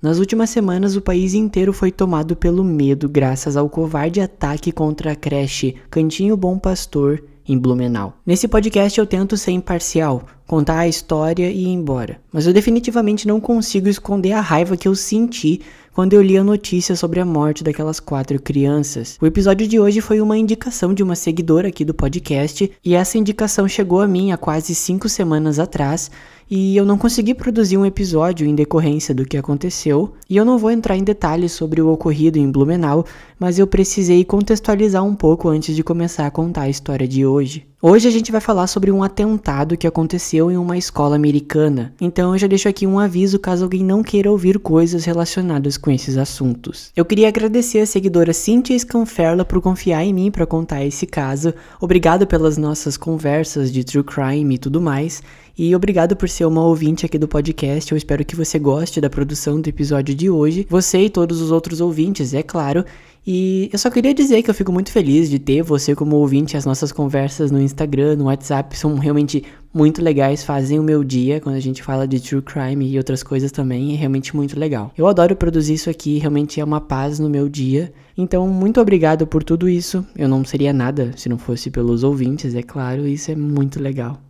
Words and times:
Nas 0.00 0.20
últimas 0.20 0.50
semanas, 0.50 0.94
o 0.94 1.00
país 1.00 1.34
inteiro 1.34 1.72
foi 1.72 1.90
tomado 1.90 2.36
pelo 2.36 2.62
medo 2.62 3.08
graças 3.08 3.56
ao 3.56 3.68
covarde 3.68 4.20
ataque 4.20 4.70
contra 4.70 5.10
a 5.10 5.16
creche 5.16 5.74
Cantinho 5.90 6.36
Bom 6.36 6.56
Pastor 6.56 7.20
em 7.48 7.58
Blumenau. 7.58 8.16
Nesse 8.24 8.46
podcast 8.46 8.96
eu 8.96 9.06
tento 9.06 9.36
ser 9.36 9.50
imparcial, 9.50 10.22
contar 10.46 10.78
a 10.78 10.88
história 10.88 11.50
e 11.50 11.64
ir 11.64 11.68
embora, 11.68 12.20
mas 12.32 12.46
eu 12.46 12.52
definitivamente 12.52 13.26
não 13.26 13.40
consigo 13.40 13.88
esconder 13.88 14.32
a 14.32 14.40
raiva 14.40 14.76
que 14.76 14.86
eu 14.86 14.94
senti 14.94 15.62
quando 15.92 16.12
eu 16.12 16.22
li 16.22 16.38
a 16.38 16.44
notícia 16.44 16.94
sobre 16.94 17.18
a 17.18 17.24
morte 17.24 17.64
daquelas 17.64 17.98
quatro 17.98 18.40
crianças. 18.40 19.18
O 19.20 19.26
episódio 19.26 19.66
de 19.66 19.80
hoje 19.80 20.00
foi 20.00 20.20
uma 20.20 20.38
indicação 20.38 20.94
de 20.94 21.02
uma 21.02 21.16
seguidora 21.16 21.66
aqui 21.66 21.84
do 21.84 21.92
podcast 21.92 22.70
e 22.84 22.94
essa 22.94 23.18
indicação 23.18 23.66
chegou 23.66 24.00
a 24.00 24.06
mim 24.06 24.30
há 24.30 24.36
quase 24.36 24.76
cinco 24.76 25.08
semanas 25.08 25.58
atrás 25.58 26.08
e 26.50 26.76
eu 26.76 26.84
não 26.84 26.96
consegui 26.96 27.34
produzir 27.34 27.76
um 27.76 27.84
episódio 27.84 28.46
em 28.46 28.54
decorrência 28.54 29.14
do 29.14 29.24
que 29.24 29.36
aconteceu, 29.36 30.14
e 30.28 30.36
eu 30.36 30.44
não 30.44 30.58
vou 30.58 30.70
entrar 30.70 30.96
em 30.96 31.04
detalhes 31.04 31.52
sobre 31.52 31.80
o 31.80 31.90
ocorrido 31.90 32.38
em 32.38 32.50
Blumenau, 32.50 33.04
mas 33.38 33.58
eu 33.58 33.66
precisei 33.66 34.24
contextualizar 34.24 35.04
um 35.04 35.14
pouco 35.14 35.48
antes 35.48 35.76
de 35.76 35.84
começar 35.84 36.26
a 36.26 36.30
contar 36.30 36.62
a 36.62 36.68
história 36.68 37.06
de 37.06 37.26
hoje. 37.26 37.66
Hoje 37.80 38.08
a 38.08 38.10
gente 38.10 38.32
vai 38.32 38.40
falar 38.40 38.66
sobre 38.66 38.90
um 38.90 39.04
atentado 39.04 39.76
que 39.76 39.86
aconteceu 39.86 40.50
em 40.50 40.56
uma 40.56 40.76
escola 40.76 41.14
americana, 41.14 41.94
então 42.00 42.34
eu 42.34 42.38
já 42.38 42.48
deixo 42.48 42.68
aqui 42.68 42.84
um 42.86 42.98
aviso 42.98 43.38
caso 43.38 43.62
alguém 43.62 43.84
não 43.84 44.02
queira 44.02 44.32
ouvir 44.32 44.58
coisas 44.58 45.04
relacionadas 45.04 45.76
com 45.76 45.88
esses 45.88 46.16
assuntos. 46.16 46.90
Eu 46.96 47.04
queria 47.04 47.28
agradecer 47.28 47.78
a 47.78 47.86
seguidora 47.86 48.32
Cynthia 48.32 48.76
Scanferla 48.76 49.44
por 49.44 49.60
confiar 49.60 50.04
em 50.04 50.12
mim 50.12 50.28
para 50.28 50.44
contar 50.44 50.84
esse 50.84 51.06
caso, 51.06 51.54
obrigado 51.80 52.26
pelas 52.26 52.58
nossas 52.58 52.96
conversas 52.96 53.72
de 53.72 53.84
true 53.84 54.02
crime 54.02 54.56
e 54.56 54.58
tudo 54.58 54.80
mais, 54.80 55.22
e 55.58 55.74
obrigado 55.74 56.14
por 56.14 56.28
ser 56.28 56.44
uma 56.44 56.64
ouvinte 56.64 57.04
aqui 57.04 57.18
do 57.18 57.26
podcast. 57.26 57.90
Eu 57.90 57.98
espero 57.98 58.24
que 58.24 58.36
você 58.36 58.60
goste 58.60 59.00
da 59.00 59.10
produção 59.10 59.60
do 59.60 59.68
episódio 59.68 60.14
de 60.14 60.30
hoje. 60.30 60.64
Você 60.70 61.00
e 61.00 61.10
todos 61.10 61.40
os 61.40 61.50
outros 61.50 61.80
ouvintes, 61.80 62.32
é 62.32 62.44
claro. 62.44 62.84
E 63.26 63.68
eu 63.72 63.78
só 63.78 63.90
queria 63.90 64.14
dizer 64.14 64.40
que 64.42 64.48
eu 64.48 64.54
fico 64.54 64.72
muito 64.72 64.92
feliz 64.92 65.28
de 65.28 65.38
ter 65.38 65.62
você 65.62 65.96
como 65.96 66.14
ouvinte. 66.14 66.56
As 66.56 66.64
nossas 66.64 66.92
conversas 66.92 67.50
no 67.50 67.60
Instagram, 67.60 68.14
no 68.14 68.26
WhatsApp 68.26 68.78
são 68.78 68.94
realmente 68.94 69.42
muito 69.74 70.00
legais, 70.00 70.44
fazem 70.44 70.78
o 70.78 70.82
meu 70.82 71.02
dia 71.02 71.40
quando 71.40 71.56
a 71.56 71.60
gente 71.60 71.82
fala 71.82 72.06
de 72.06 72.20
true 72.20 72.40
crime 72.40 72.88
e 72.88 72.96
outras 72.96 73.24
coisas 73.24 73.50
também. 73.50 73.94
É 73.94 73.96
realmente 73.96 74.36
muito 74.36 74.56
legal. 74.56 74.92
Eu 74.96 75.08
adoro 75.08 75.34
produzir 75.34 75.74
isso 75.74 75.90
aqui, 75.90 76.18
realmente 76.18 76.60
é 76.60 76.64
uma 76.64 76.80
paz 76.80 77.18
no 77.18 77.28
meu 77.28 77.48
dia. 77.48 77.92
Então, 78.16 78.46
muito 78.46 78.80
obrigado 78.80 79.26
por 79.26 79.42
tudo 79.42 79.68
isso. 79.68 80.06
Eu 80.16 80.28
não 80.28 80.44
seria 80.44 80.72
nada 80.72 81.12
se 81.16 81.28
não 81.28 81.36
fosse 81.36 81.68
pelos 81.68 82.04
ouvintes, 82.04 82.54
é 82.54 82.62
claro. 82.62 83.08
Isso 83.08 83.32
é 83.32 83.34
muito 83.34 83.82
legal. 83.82 84.27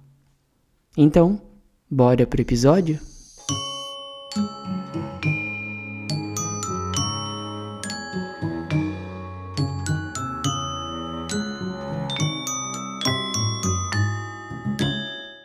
Então, 1.01 1.41
bora 1.89 2.27
pro 2.27 2.41
episódio? 2.41 2.99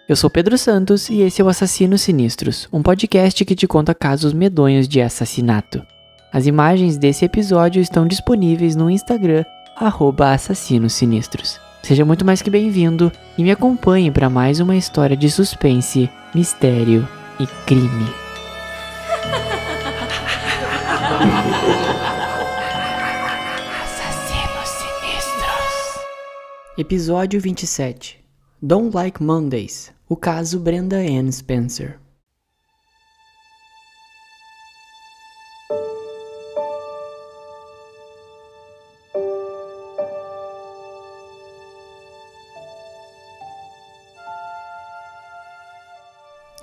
Eu 0.09 0.15
sou 0.15 0.27
Pedro 0.27 0.57
Santos 0.57 1.07
e 1.11 1.21
esse 1.21 1.39
é 1.39 1.45
o 1.45 1.47
Assassinos 1.47 2.01
Sinistros, 2.01 2.67
um 2.73 2.81
podcast 2.81 3.45
que 3.45 3.53
te 3.53 3.67
conta 3.67 3.93
casos 3.93 4.33
medonhos 4.33 4.87
de 4.87 5.03
assassinato. 5.03 5.85
As 6.31 6.47
imagens 6.47 6.97
desse 6.97 7.25
episódio 7.25 7.79
estão 7.79 8.07
disponíveis 8.07 8.75
no 8.75 8.89
Instagram, 8.89 9.45
arroba 9.77 10.33
Assassinos 10.33 10.93
Sinistros. 10.93 11.62
Seja 11.83 12.05
muito 12.05 12.23
mais 12.23 12.41
que 12.41 12.49
bem-vindo 12.49 13.11
e 13.37 13.43
me 13.43 13.51
acompanhe 13.51 14.09
para 14.09 14.29
mais 14.29 14.61
uma 14.61 14.73
história 14.73 15.17
de 15.17 15.29
suspense, 15.29 16.09
mistério 16.33 17.05
e 17.37 17.45
crime. 17.65 18.05
Assassinos 23.83 24.69
Sinistros. 24.69 26.05
Episódio 26.77 27.41
27 27.41 28.23
Don't 28.61 28.95
Like 28.95 29.21
Mondays 29.21 29.91
O 30.07 30.15
caso 30.15 30.61
Brenda 30.61 30.95
Ann 30.99 31.29
Spencer. 31.33 32.02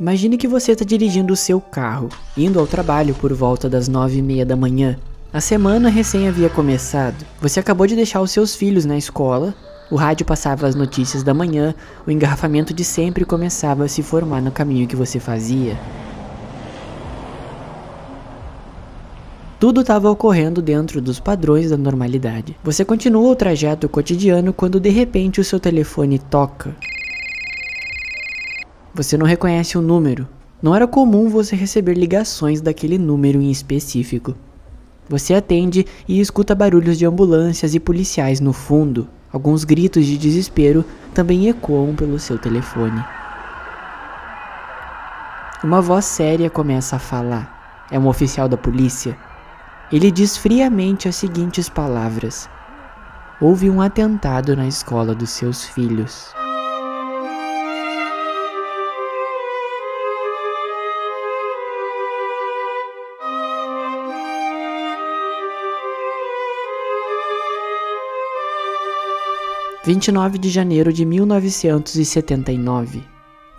Imagine 0.01 0.39
que 0.39 0.49
você 0.49 0.73
está 0.73 0.83
dirigindo 0.83 1.35
o 1.35 1.37
seu 1.37 1.61
carro, 1.61 2.09
indo 2.35 2.59
ao 2.59 2.67
trabalho 2.67 3.15
por 3.15 3.35
volta 3.35 3.69
das 3.69 3.87
nove 3.87 4.17
e 4.17 4.23
meia 4.23 4.47
da 4.47 4.57
manhã. 4.57 4.97
A 5.31 5.43
semana 5.43 5.91
recém 5.91 6.27
havia 6.27 6.49
começado. 6.49 7.23
Você 7.39 7.61
acabou 7.61 7.87
de 7.87 7.95
deixar 7.95 8.23
os 8.23 8.31
seus 8.31 8.57
filhos 8.57 8.87
na 8.87 8.97
escola, 8.97 9.55
o 9.91 9.97
rádio 9.97 10.25
passava 10.25 10.67
as 10.67 10.75
notícias 10.75 11.23
da 11.23 11.35
manhã, 11.35 11.75
o 12.07 12.11
engarrafamento 12.11 12.73
de 12.73 12.83
sempre 12.83 13.27
começava 13.27 13.85
a 13.85 13.89
se 13.89 14.03
formar 14.03 14.41
no 14.41 14.51
caminho 14.51 14.89
que 14.89 14.97
você 14.97 15.21
fazia. 15.21 15.79
Tudo 19.59 19.83
estava 19.83 20.11
ocorrendo 20.11 20.63
dentro 20.63 21.03
dos 21.03 21.21
padrões 21.21 21.69
da 21.69 21.77
normalidade. 21.77 22.57
Você 22.65 22.87
continua 22.87 23.31
o 23.31 23.37
trajeto 23.37 23.87
cotidiano 23.87 24.55
quando 24.55 24.81
de 24.81 24.89
repente 24.89 25.43
o 25.43 25.45
seu 25.45 25.61
telefone 25.61 26.19
toca. 26.19 26.75
Você 29.01 29.17
não 29.17 29.25
reconhece 29.25 29.79
o 29.79 29.81
número. 29.81 30.29
Não 30.61 30.75
era 30.77 30.87
comum 30.87 31.31
você 31.31 31.57
receber 31.57 31.95
ligações 31.95 32.61
daquele 32.61 32.99
número 32.99 33.41
em 33.41 33.51
específico. 33.51 34.37
Você 35.09 35.33
atende 35.33 35.87
e 36.07 36.21
escuta 36.21 36.55
barulhos 36.55 36.99
de 36.99 37.07
ambulâncias 37.07 37.75
e 37.75 37.81
policiais 37.81 38.41
no 38.41 38.53
fundo. 38.53 39.09
Alguns 39.33 39.65
gritos 39.65 40.05
de 40.05 40.19
desespero 40.19 40.85
também 41.15 41.49
ecoam 41.49 41.95
pelo 41.95 42.19
seu 42.19 42.37
telefone. 42.37 43.03
Uma 45.65 45.81
voz 45.81 46.05
séria 46.05 46.51
começa 46.51 46.97
a 46.97 46.99
falar. 46.99 47.87
É 47.91 47.99
um 47.99 48.07
oficial 48.07 48.51
da 48.51 48.59
polícia. 48.59 49.17
Ele 49.91 50.11
diz 50.11 50.37
friamente 50.37 51.09
as 51.09 51.17
seguintes 51.17 51.71
palavras: 51.71 52.51
Houve 53.41 53.71
um 53.71 53.81
atentado 53.81 54.55
na 54.55 54.69
escola 54.69 55.15
dos 55.15 55.31
seus 55.31 55.65
filhos. 55.65 56.39
29 69.93 70.39
de 70.39 70.49
janeiro 70.49 70.93
de 70.93 71.05
1979. 71.05 73.03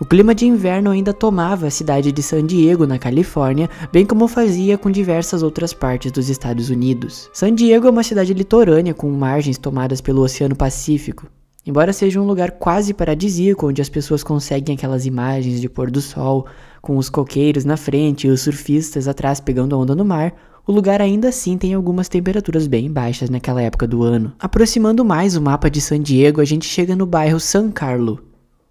O 0.00 0.06
clima 0.06 0.34
de 0.34 0.46
inverno 0.46 0.90
ainda 0.90 1.12
tomava 1.12 1.66
a 1.66 1.70
cidade 1.70 2.10
de 2.10 2.22
San 2.22 2.46
Diego, 2.46 2.86
na 2.86 2.98
Califórnia, 2.98 3.68
bem 3.92 4.06
como 4.06 4.26
fazia 4.26 4.78
com 4.78 4.90
diversas 4.90 5.42
outras 5.42 5.74
partes 5.74 6.10
dos 6.10 6.30
Estados 6.30 6.70
Unidos. 6.70 7.28
San 7.34 7.54
Diego 7.54 7.86
é 7.86 7.90
uma 7.90 8.02
cidade 8.02 8.32
litorânea 8.32 8.94
com 8.94 9.10
margens 9.10 9.58
tomadas 9.58 10.00
pelo 10.00 10.22
Oceano 10.22 10.56
Pacífico. 10.56 11.26
Embora 11.66 11.92
seja 11.92 12.18
um 12.18 12.26
lugar 12.26 12.52
quase 12.52 12.94
paradisíaco, 12.94 13.68
onde 13.68 13.82
as 13.82 13.90
pessoas 13.90 14.24
conseguem 14.24 14.74
aquelas 14.74 15.04
imagens 15.04 15.60
de 15.60 15.68
pôr 15.68 15.90
do 15.90 16.00
sol, 16.00 16.46
com 16.80 16.96
os 16.96 17.10
coqueiros 17.10 17.66
na 17.66 17.76
frente 17.76 18.26
e 18.26 18.30
os 18.30 18.40
surfistas 18.40 19.06
atrás 19.06 19.38
pegando 19.38 19.78
onda 19.78 19.94
no 19.94 20.02
mar, 20.02 20.32
o 20.66 20.72
lugar 20.72 21.00
ainda 21.00 21.28
assim 21.28 21.58
tem 21.58 21.74
algumas 21.74 22.08
temperaturas 22.08 22.66
bem 22.66 22.90
baixas 22.90 23.28
naquela 23.28 23.62
época 23.62 23.86
do 23.86 24.02
ano. 24.02 24.32
Aproximando 24.38 25.04
mais 25.04 25.36
o 25.36 25.42
mapa 25.42 25.70
de 25.70 25.80
San 25.80 26.00
Diego, 26.00 26.40
a 26.40 26.44
gente 26.44 26.66
chega 26.66 26.94
no 26.94 27.06
bairro 27.06 27.40
San 27.40 27.70
Carlo, 27.70 28.20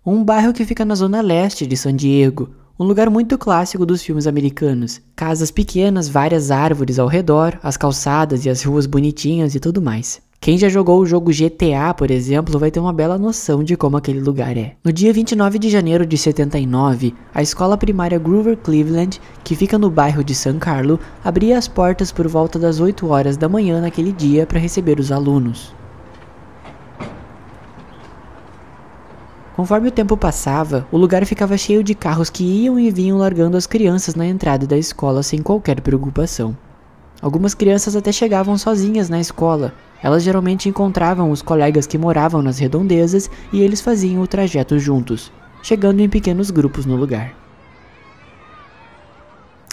um 0.05 0.23
bairro 0.23 0.53
que 0.53 0.65
fica 0.65 0.83
na 0.83 0.95
zona 0.95 1.21
leste 1.21 1.67
de 1.67 1.77
San 1.77 1.95
Diego, 1.95 2.49
um 2.79 2.83
lugar 2.83 3.09
muito 3.09 3.37
clássico 3.37 3.85
dos 3.85 4.01
filmes 4.01 4.25
americanos. 4.25 4.99
Casas 5.15 5.51
pequenas, 5.51 6.09
várias 6.09 6.49
árvores 6.49 6.97
ao 6.97 7.07
redor, 7.07 7.59
as 7.61 7.77
calçadas 7.77 8.45
e 8.45 8.49
as 8.49 8.63
ruas 8.63 8.87
bonitinhas 8.87 9.53
e 9.53 9.59
tudo 9.59 9.79
mais. 9.81 10.19
Quem 10.43 10.57
já 10.57 10.67
jogou 10.69 10.99
o 10.99 11.05
jogo 11.05 11.29
GTA, 11.29 11.93
por 11.95 12.09
exemplo, 12.09 12.57
vai 12.57 12.71
ter 12.71 12.79
uma 12.79 12.91
bela 12.91 13.15
noção 13.15 13.63
de 13.63 13.77
como 13.77 13.95
aquele 13.95 14.19
lugar 14.19 14.57
é. 14.57 14.73
No 14.83 14.91
dia 14.91 15.13
29 15.13 15.59
de 15.59 15.69
janeiro 15.69 16.03
de 16.03 16.17
79, 16.17 17.13
a 17.31 17.43
escola 17.43 17.77
primária 17.77 18.17
Groover 18.17 18.57
Cleveland, 18.57 19.21
que 19.43 19.55
fica 19.55 19.77
no 19.77 19.91
bairro 19.91 20.23
de 20.23 20.33
San 20.33 20.57
Carlo, 20.57 20.99
abria 21.23 21.59
as 21.59 21.67
portas 21.67 22.11
por 22.11 22.27
volta 22.27 22.57
das 22.57 22.79
8 22.79 23.07
horas 23.07 23.37
da 23.37 23.47
manhã 23.47 23.81
naquele 23.81 24.11
dia 24.11 24.47
para 24.47 24.57
receber 24.57 24.99
os 24.99 25.11
alunos. 25.11 25.75
Conforme 29.55 29.89
o 29.89 29.91
tempo 29.91 30.17
passava, 30.17 30.87
o 30.91 30.97
lugar 30.97 31.23
ficava 31.27 31.55
cheio 31.55 31.83
de 31.83 31.93
carros 31.93 32.31
que 32.31 32.43
iam 32.43 32.79
e 32.79 32.89
vinham 32.89 33.19
largando 33.19 33.57
as 33.57 33.67
crianças 33.67 34.15
na 34.15 34.25
entrada 34.25 34.65
da 34.65 34.75
escola 34.75 35.21
sem 35.21 35.39
qualquer 35.39 35.81
preocupação. 35.81 36.57
Algumas 37.21 37.53
crianças 37.53 37.95
até 37.95 38.11
chegavam 38.11 38.57
sozinhas 38.57 39.09
na 39.09 39.19
escola, 39.19 39.73
elas 40.03 40.23
geralmente 40.23 40.67
encontravam 40.67 41.29
os 41.29 41.41
colegas 41.41 41.85
que 41.85 41.97
moravam 41.97 42.41
nas 42.41 42.57
redondezas 42.57 43.29
e 43.53 43.61
eles 43.61 43.81
faziam 43.81 44.21
o 44.21 44.27
trajeto 44.27 44.79
juntos, 44.79 45.31
chegando 45.61 45.99
em 45.99 46.09
pequenos 46.09 46.49
grupos 46.49 46.85
no 46.85 46.95
lugar. 46.95 47.35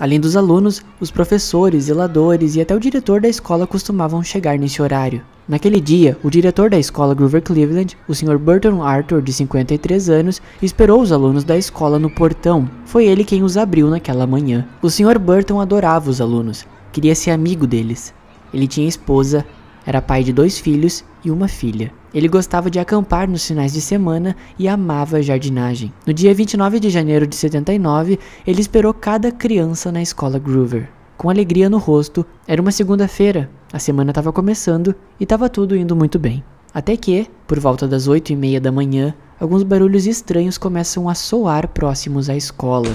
Além 0.00 0.20
dos 0.20 0.36
alunos, 0.36 0.80
os 1.00 1.10
professores, 1.10 1.84
zeladores 1.84 2.54
e 2.54 2.60
até 2.60 2.72
o 2.72 2.78
diretor 2.78 3.20
da 3.20 3.28
escola 3.28 3.66
costumavam 3.66 4.22
chegar 4.22 4.56
nesse 4.56 4.80
horário. 4.80 5.22
Naquele 5.48 5.80
dia, 5.80 6.16
o 6.22 6.30
diretor 6.30 6.70
da 6.70 6.78
escola 6.78 7.14
Groover 7.14 7.42
Cleveland, 7.42 7.96
o 8.06 8.14
Sr. 8.14 8.38
Burton 8.38 8.82
Arthur, 8.82 9.22
de 9.22 9.32
53 9.32 10.08
anos, 10.10 10.42
esperou 10.62 11.00
os 11.00 11.10
alunos 11.10 11.42
da 11.42 11.56
escola 11.56 11.98
no 11.98 12.10
portão. 12.10 12.70
Foi 12.84 13.06
ele 13.06 13.24
quem 13.24 13.42
os 13.42 13.56
abriu 13.56 13.88
naquela 13.88 14.26
manhã. 14.26 14.68
O 14.80 14.90
Sr. 14.90 15.18
Burton 15.18 15.60
adorava 15.60 16.10
os 16.10 16.20
alunos, 16.20 16.64
queria 16.98 17.14
ser 17.14 17.30
amigo 17.30 17.64
deles. 17.64 18.12
Ele 18.52 18.66
tinha 18.66 18.88
esposa, 18.88 19.46
era 19.86 20.02
pai 20.02 20.24
de 20.24 20.32
dois 20.32 20.58
filhos 20.58 21.04
e 21.24 21.30
uma 21.30 21.46
filha. 21.46 21.92
Ele 22.12 22.26
gostava 22.26 22.68
de 22.68 22.80
acampar 22.80 23.30
nos 23.30 23.46
finais 23.46 23.72
de 23.72 23.80
semana 23.80 24.34
e 24.58 24.66
amava 24.66 25.22
jardinagem. 25.22 25.92
No 26.04 26.12
dia 26.12 26.34
29 26.34 26.80
de 26.80 26.90
janeiro 26.90 27.24
de 27.24 27.36
79, 27.36 28.18
ele 28.44 28.60
esperou 28.60 28.92
cada 28.92 29.30
criança 29.30 29.92
na 29.92 30.02
escola 30.02 30.40
Groover. 30.40 30.88
Com 31.16 31.30
alegria 31.30 31.70
no 31.70 31.78
rosto, 31.78 32.26
era 32.48 32.60
uma 32.60 32.72
segunda-feira, 32.72 33.48
a 33.72 33.78
semana 33.78 34.10
estava 34.10 34.32
começando 34.32 34.92
e 35.20 35.22
estava 35.22 35.48
tudo 35.48 35.76
indo 35.76 35.94
muito 35.94 36.18
bem. 36.18 36.42
Até 36.74 36.96
que, 36.96 37.28
por 37.46 37.60
volta 37.60 37.86
das 37.86 38.08
oito 38.08 38.32
e 38.32 38.36
meia 38.36 38.60
da 38.60 38.72
manhã, 38.72 39.14
alguns 39.38 39.62
barulhos 39.62 40.04
estranhos 40.04 40.58
começam 40.58 41.08
a 41.08 41.14
soar 41.14 41.68
próximos 41.68 42.28
à 42.28 42.34
escola. 42.34 42.90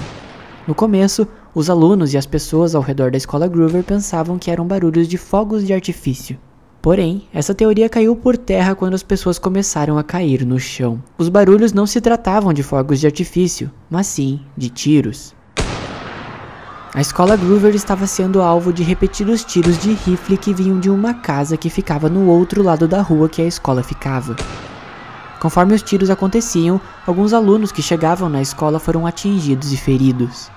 No 0.68 0.74
começo, 0.74 1.26
os 1.54 1.70
alunos 1.70 2.12
e 2.12 2.18
as 2.18 2.26
pessoas 2.26 2.74
ao 2.74 2.82
redor 2.82 3.12
da 3.12 3.16
escola 3.16 3.46
Groover 3.46 3.84
pensavam 3.84 4.38
que 4.38 4.50
eram 4.50 4.66
barulhos 4.66 5.06
de 5.06 5.16
fogos 5.16 5.64
de 5.64 5.72
artifício. 5.72 6.36
Porém, 6.82 7.28
essa 7.32 7.54
teoria 7.54 7.88
caiu 7.88 8.14
por 8.16 8.36
terra 8.36 8.74
quando 8.74 8.94
as 8.94 9.02
pessoas 9.02 9.38
começaram 9.38 9.96
a 9.96 10.02
cair 10.02 10.44
no 10.44 10.58
chão. 10.58 11.02
Os 11.16 11.28
barulhos 11.28 11.72
não 11.72 11.86
se 11.86 12.00
tratavam 12.00 12.52
de 12.52 12.62
fogos 12.62 12.98
de 12.98 13.06
artifício, 13.06 13.70
mas 13.88 14.08
sim 14.08 14.40
de 14.56 14.68
tiros. 14.68 15.34
A 16.92 17.00
escola 17.00 17.36
Groover 17.36 17.74
estava 17.74 18.06
sendo 18.06 18.42
alvo 18.42 18.72
de 18.72 18.82
repetidos 18.82 19.44
tiros 19.44 19.78
de 19.78 19.92
rifle 19.92 20.36
que 20.36 20.52
vinham 20.52 20.78
de 20.78 20.90
uma 20.90 21.14
casa 21.14 21.56
que 21.56 21.70
ficava 21.70 22.08
no 22.08 22.28
outro 22.28 22.62
lado 22.62 22.86
da 22.86 23.00
rua 23.00 23.28
que 23.28 23.40
a 23.40 23.46
escola 23.46 23.82
ficava. 23.82 24.36
Conforme 25.40 25.74
os 25.74 25.82
tiros 25.82 26.10
aconteciam, 26.10 26.80
alguns 27.06 27.32
alunos 27.32 27.72
que 27.72 27.82
chegavam 27.82 28.28
na 28.28 28.42
escola 28.42 28.78
foram 28.78 29.06
atingidos 29.06 29.72
e 29.72 29.76
feridos. 29.76 30.53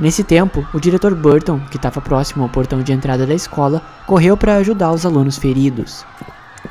Nesse 0.00 0.24
tempo, 0.24 0.66
o 0.72 0.80
diretor 0.80 1.14
Burton, 1.14 1.60
que 1.70 1.76
estava 1.76 2.00
próximo 2.00 2.42
ao 2.42 2.48
portão 2.48 2.82
de 2.82 2.90
entrada 2.90 3.26
da 3.26 3.34
escola, 3.34 3.82
correu 4.06 4.34
para 4.34 4.56
ajudar 4.56 4.92
os 4.92 5.04
alunos 5.04 5.36
feridos. 5.36 6.06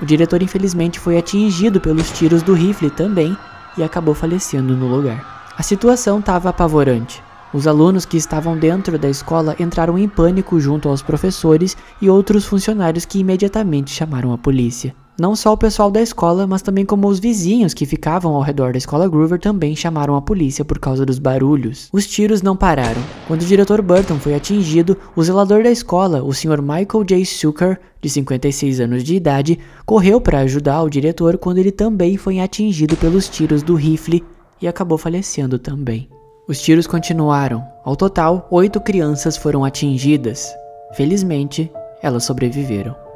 O 0.02 0.06
diretor 0.06 0.42
infelizmente 0.42 1.00
foi 1.00 1.16
atingido 1.16 1.80
pelos 1.80 2.10
tiros 2.10 2.42
do 2.42 2.54
rifle 2.54 2.90
também 2.90 3.38
e 3.78 3.84
acabou 3.84 4.16
falecendo 4.16 4.76
no 4.76 4.88
lugar. 4.88 5.52
A 5.56 5.62
situação 5.62 6.18
estava 6.18 6.50
apavorante. 6.50 7.22
Os 7.54 7.68
alunos 7.68 8.04
que 8.04 8.18
estavam 8.18 8.58
dentro 8.58 8.98
da 8.98 9.08
escola 9.08 9.56
entraram 9.60 9.96
em 9.96 10.10
pânico 10.10 10.60
junto 10.60 10.90
aos 10.90 11.04
professores 11.04 11.78
e 12.02 12.10
outros 12.10 12.46
funcionários 12.46 13.06
que 13.06 13.20
imediatamente 13.20 13.92
chamaram 13.92 14.34
a 14.34 14.40
polícia. 14.40 14.96
Não 15.20 15.36
só 15.36 15.52
o 15.52 15.58
pessoal 15.58 15.92
da 15.92 16.02
escola, 16.02 16.48
mas 16.48 16.62
também 16.62 16.86
como 16.86 17.06
os 17.08 17.20
vizinhos 17.20 17.74
que 17.74 17.86
ficavam 17.86 18.34
ao 18.36 18.42
redor 18.42 18.72
da 18.72 18.78
escola 18.78 19.10
Groover 19.10 19.38
também 19.38 19.76
chamaram 19.76 20.16
a 20.16 20.22
polícia 20.22 20.64
por 20.64 20.80
causa 20.80 21.06
dos 21.06 21.20
barulhos. 21.20 21.90
Os 21.92 22.08
tiros 22.08 22.42
não 22.42 22.56
pararam. 22.56 23.02
Quando 23.28 23.42
o 23.42 23.46
diretor 23.46 23.82
Burton 23.82 24.18
foi 24.18 24.34
atingido, 24.34 24.96
o 25.18 25.22
zelador 25.22 25.62
da 25.62 25.70
escola, 25.70 26.24
o 26.24 26.34
Sr. 26.34 26.62
Michael 26.62 27.04
J. 27.04 27.26
Sucker, 27.26 27.80
de 28.02 28.10
56 28.10 28.80
anos 28.80 29.04
de 29.04 29.16
idade, 29.16 29.60
correu 29.86 30.22
para 30.22 30.40
ajudar 30.40 30.84
o 30.84 30.90
diretor 30.90 31.38
quando 31.38 31.58
ele 31.58 31.72
também 31.72 32.16
foi 32.16 32.40
atingido 32.40 32.96
pelos 32.96 33.28
tiros 33.28 33.62
do 33.62 33.76
rifle 33.76 34.24
e 34.62 34.70
acabou 34.70 34.98
falecendo 34.98 35.60
também. 35.60 36.08
Os 36.48 36.62
tiros 36.62 36.88
continuaram. 36.88 37.62
Ao 37.84 37.96
total, 37.96 38.48
oito 38.50 38.80
crianças 38.80 39.36
foram 39.36 39.66
atingidas. 39.66 40.48
Felizmente, 40.94 41.70
elas 42.02 42.24
sobreviveram. 42.24 43.09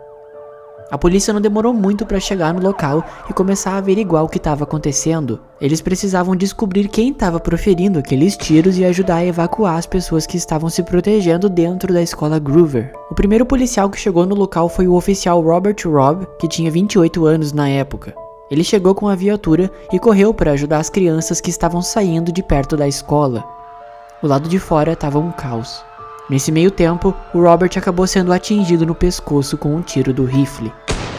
A 0.91 0.97
polícia 0.97 1.33
não 1.33 1.41
demorou 1.41 1.74
muito 1.74 2.06
para 2.06 2.19
chegar 2.19 2.53
no 2.53 2.62
local 2.62 3.03
e 3.30 3.33
começar 3.33 3.71
a 3.71 3.77
averiguar 3.77 4.24
o 4.24 4.30
que 4.30 4.38
estava 4.38 4.63
acontecendo. 4.63 5.39
Eles 5.59 5.81
precisavam 5.81 6.35
descobrir 6.35 6.88
quem 6.88 7.09
estava 7.09 7.39
proferindo 7.39 8.00
aqueles 8.00 8.38
tiros 8.38 8.77
e 8.77 8.85
ajudar 8.85 9.15
a 9.18 9.25
evacuar 9.25 9.77
as 9.77 9.85
pessoas 9.85 10.25
que 10.25 10.38
estavam 10.38 10.69
se 10.69 10.83
protegendo 10.83 11.50
dentro 11.50 11.94
da 11.94 12.01
escola 12.01 12.39
Groover. 12.39 12.94
O 13.09 13.15
primeiro 13.15 13.45
policial 13.45 13.89
que 13.89 14.00
chegou 14.00 14.25
no 14.25 14.35
local 14.35 14.69
foi 14.69 14.88
o 14.88 14.94
oficial 14.94 15.41
Robert 15.41 15.77
Robb, 15.85 16.27
que 16.39 16.47
tinha 16.47 16.69
28 16.69 17.25
anos 17.25 17.53
na 17.53 17.68
época. 17.69 18.13
Ele 18.51 18.63
chegou 18.63 18.94
com 18.94 19.07
a 19.07 19.15
viatura 19.15 19.71
e 19.91 19.97
correu 19.97 20.33
para 20.33 20.51
ajudar 20.51 20.77
as 20.77 20.89
crianças 20.89 21.41
que 21.41 21.50
estavam 21.50 21.81
saindo 21.81 22.31
de 22.31 22.44
perto 22.44 22.77
da 22.77 22.88
escola. 22.88 23.44
O 24.21 24.27
lado 24.27 24.47
de 24.47 24.59
fora 24.59 24.94
estava 24.94 25.18
um 25.18 25.31
caos. 25.31 25.83
Nesse 26.30 26.52
meio 26.52 26.72
tempo, 26.72 27.14
o 27.34 27.42
Robert 27.42 27.72
acabou 27.75 28.08
sendo 28.08 28.31
atingido 28.31 28.86
no 28.86 28.96
pescoço 28.96 29.58
com 29.58 29.75
um 29.75 29.81
tiro 29.81 30.14
do 30.14 30.24
rifle. 30.24 30.72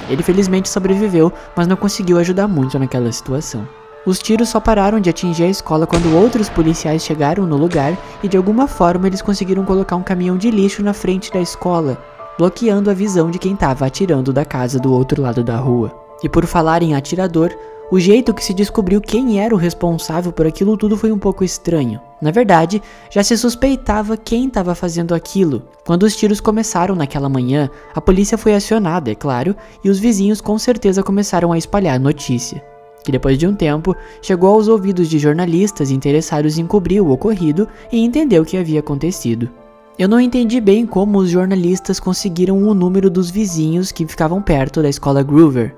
Ele 0.09 0.23
felizmente 0.23 0.69
sobreviveu, 0.69 1.33
mas 1.55 1.67
não 1.67 1.77
conseguiu 1.77 2.19
ajudar 2.19 2.49
muito 2.49 2.79
naquela 2.79 3.13
situação. 3.13 3.69
Os 4.07 4.19
tiros 4.19 4.51
só 4.51 4.61
pararam 4.61 5.01
de 5.01 5.09
atingir 5.09 5.45
a 5.45 5.49
escola 5.49 5.87
quando 5.87 6.15
outros 6.15 6.49
policiais 6.49 7.05
chegaram 7.05 7.47
no 7.47 7.57
lugar 7.57 7.97
e 8.23 8.29
de 8.29 8.37
alguma 8.37 8.67
forma 8.67 9.07
eles 9.07 9.23
conseguiram 9.23 9.65
colocar 9.65 9.97
um 9.97 10.03
caminhão 10.03 10.37
de 10.37 10.51
lixo 10.51 10.83
na 10.83 10.93
frente 10.93 11.33
da 11.33 11.41
escola, 11.41 11.99
bloqueando 12.39 12.91
a 12.91 12.95
visão 12.95 13.31
de 13.31 13.39
quem 13.39 13.55
estava 13.55 13.87
atirando 13.87 14.33
da 14.33 14.45
casa 14.45 14.79
do 14.79 14.93
outro 14.93 15.23
lado 15.23 15.43
da 15.43 15.57
rua. 15.57 15.91
E 16.23 16.29
por 16.29 16.45
falar 16.47 16.83
em 16.83 16.95
atirador, 16.95 17.51
o 17.91 18.01
jeito 18.01 18.33
que 18.33 18.45
se 18.45 18.55
descobriu 18.55 19.01
quem 19.01 19.41
era 19.41 19.55
o 19.55 19.59
responsável 19.59 20.33
por 20.33 20.47
aquilo 20.47 20.77
tudo 20.77 20.97
foi 20.97 21.13
um 21.13 21.19
pouco 21.19 21.45
estranho. 21.45 22.01
Na 22.21 22.31
verdade, 22.31 22.83
já 23.11 23.23
se 23.23 23.37
suspeitava 23.37 24.17
quem 24.17 24.47
estava 24.47 24.75
fazendo 24.75 25.15
aquilo. 25.15 25.63
Quando 25.85 26.05
os 26.05 26.17
tiros 26.17 26.41
começaram 26.41 26.95
naquela 26.95 27.29
manhã, 27.29 27.69
a 27.95 28.01
polícia 28.01 28.39
foi 28.39 28.55
acionada, 28.55 29.11
é 29.11 29.15
claro, 29.15 29.55
e 29.85 29.91
os 29.91 29.99
vizinhos 29.99 30.41
com 30.41 30.59
certeza 30.59 31.03
começaram 31.03 31.53
a 31.53 31.59
espalhar 31.59 31.97
a 31.97 31.99
notícia. 31.99 32.65
Que 33.05 33.13
depois 33.13 33.39
de 33.39 33.47
um 33.47 33.55
tempo, 33.55 33.95
chegou 34.23 34.55
aos 34.55 34.67
ouvidos 34.67 35.09
de 35.09 35.19
jornalistas 35.19 35.91
interessados 35.91 36.57
em 36.57 36.67
cobrir 36.67 37.03
o 37.03 37.11
ocorrido 37.11 37.69
e 37.93 38.03
entender 38.03 38.41
o 38.41 38.47
que 38.47 38.57
havia 38.57 38.81
acontecido. 38.81 39.51
Eu 39.99 40.09
não 40.09 40.19
entendi 40.19 40.61
bem 40.61 40.87
como 40.87 41.19
os 41.19 41.29
jornalistas 41.29 42.01
conseguiram 42.01 42.67
o 42.67 42.73
número 42.73 43.11
dos 43.11 43.31
vizinhos 43.31 43.93
que 43.93 44.07
ficavam 44.07 44.41
perto 44.41 44.83
da 44.83 44.89
escola 44.89 45.23
Groover, 45.23 45.77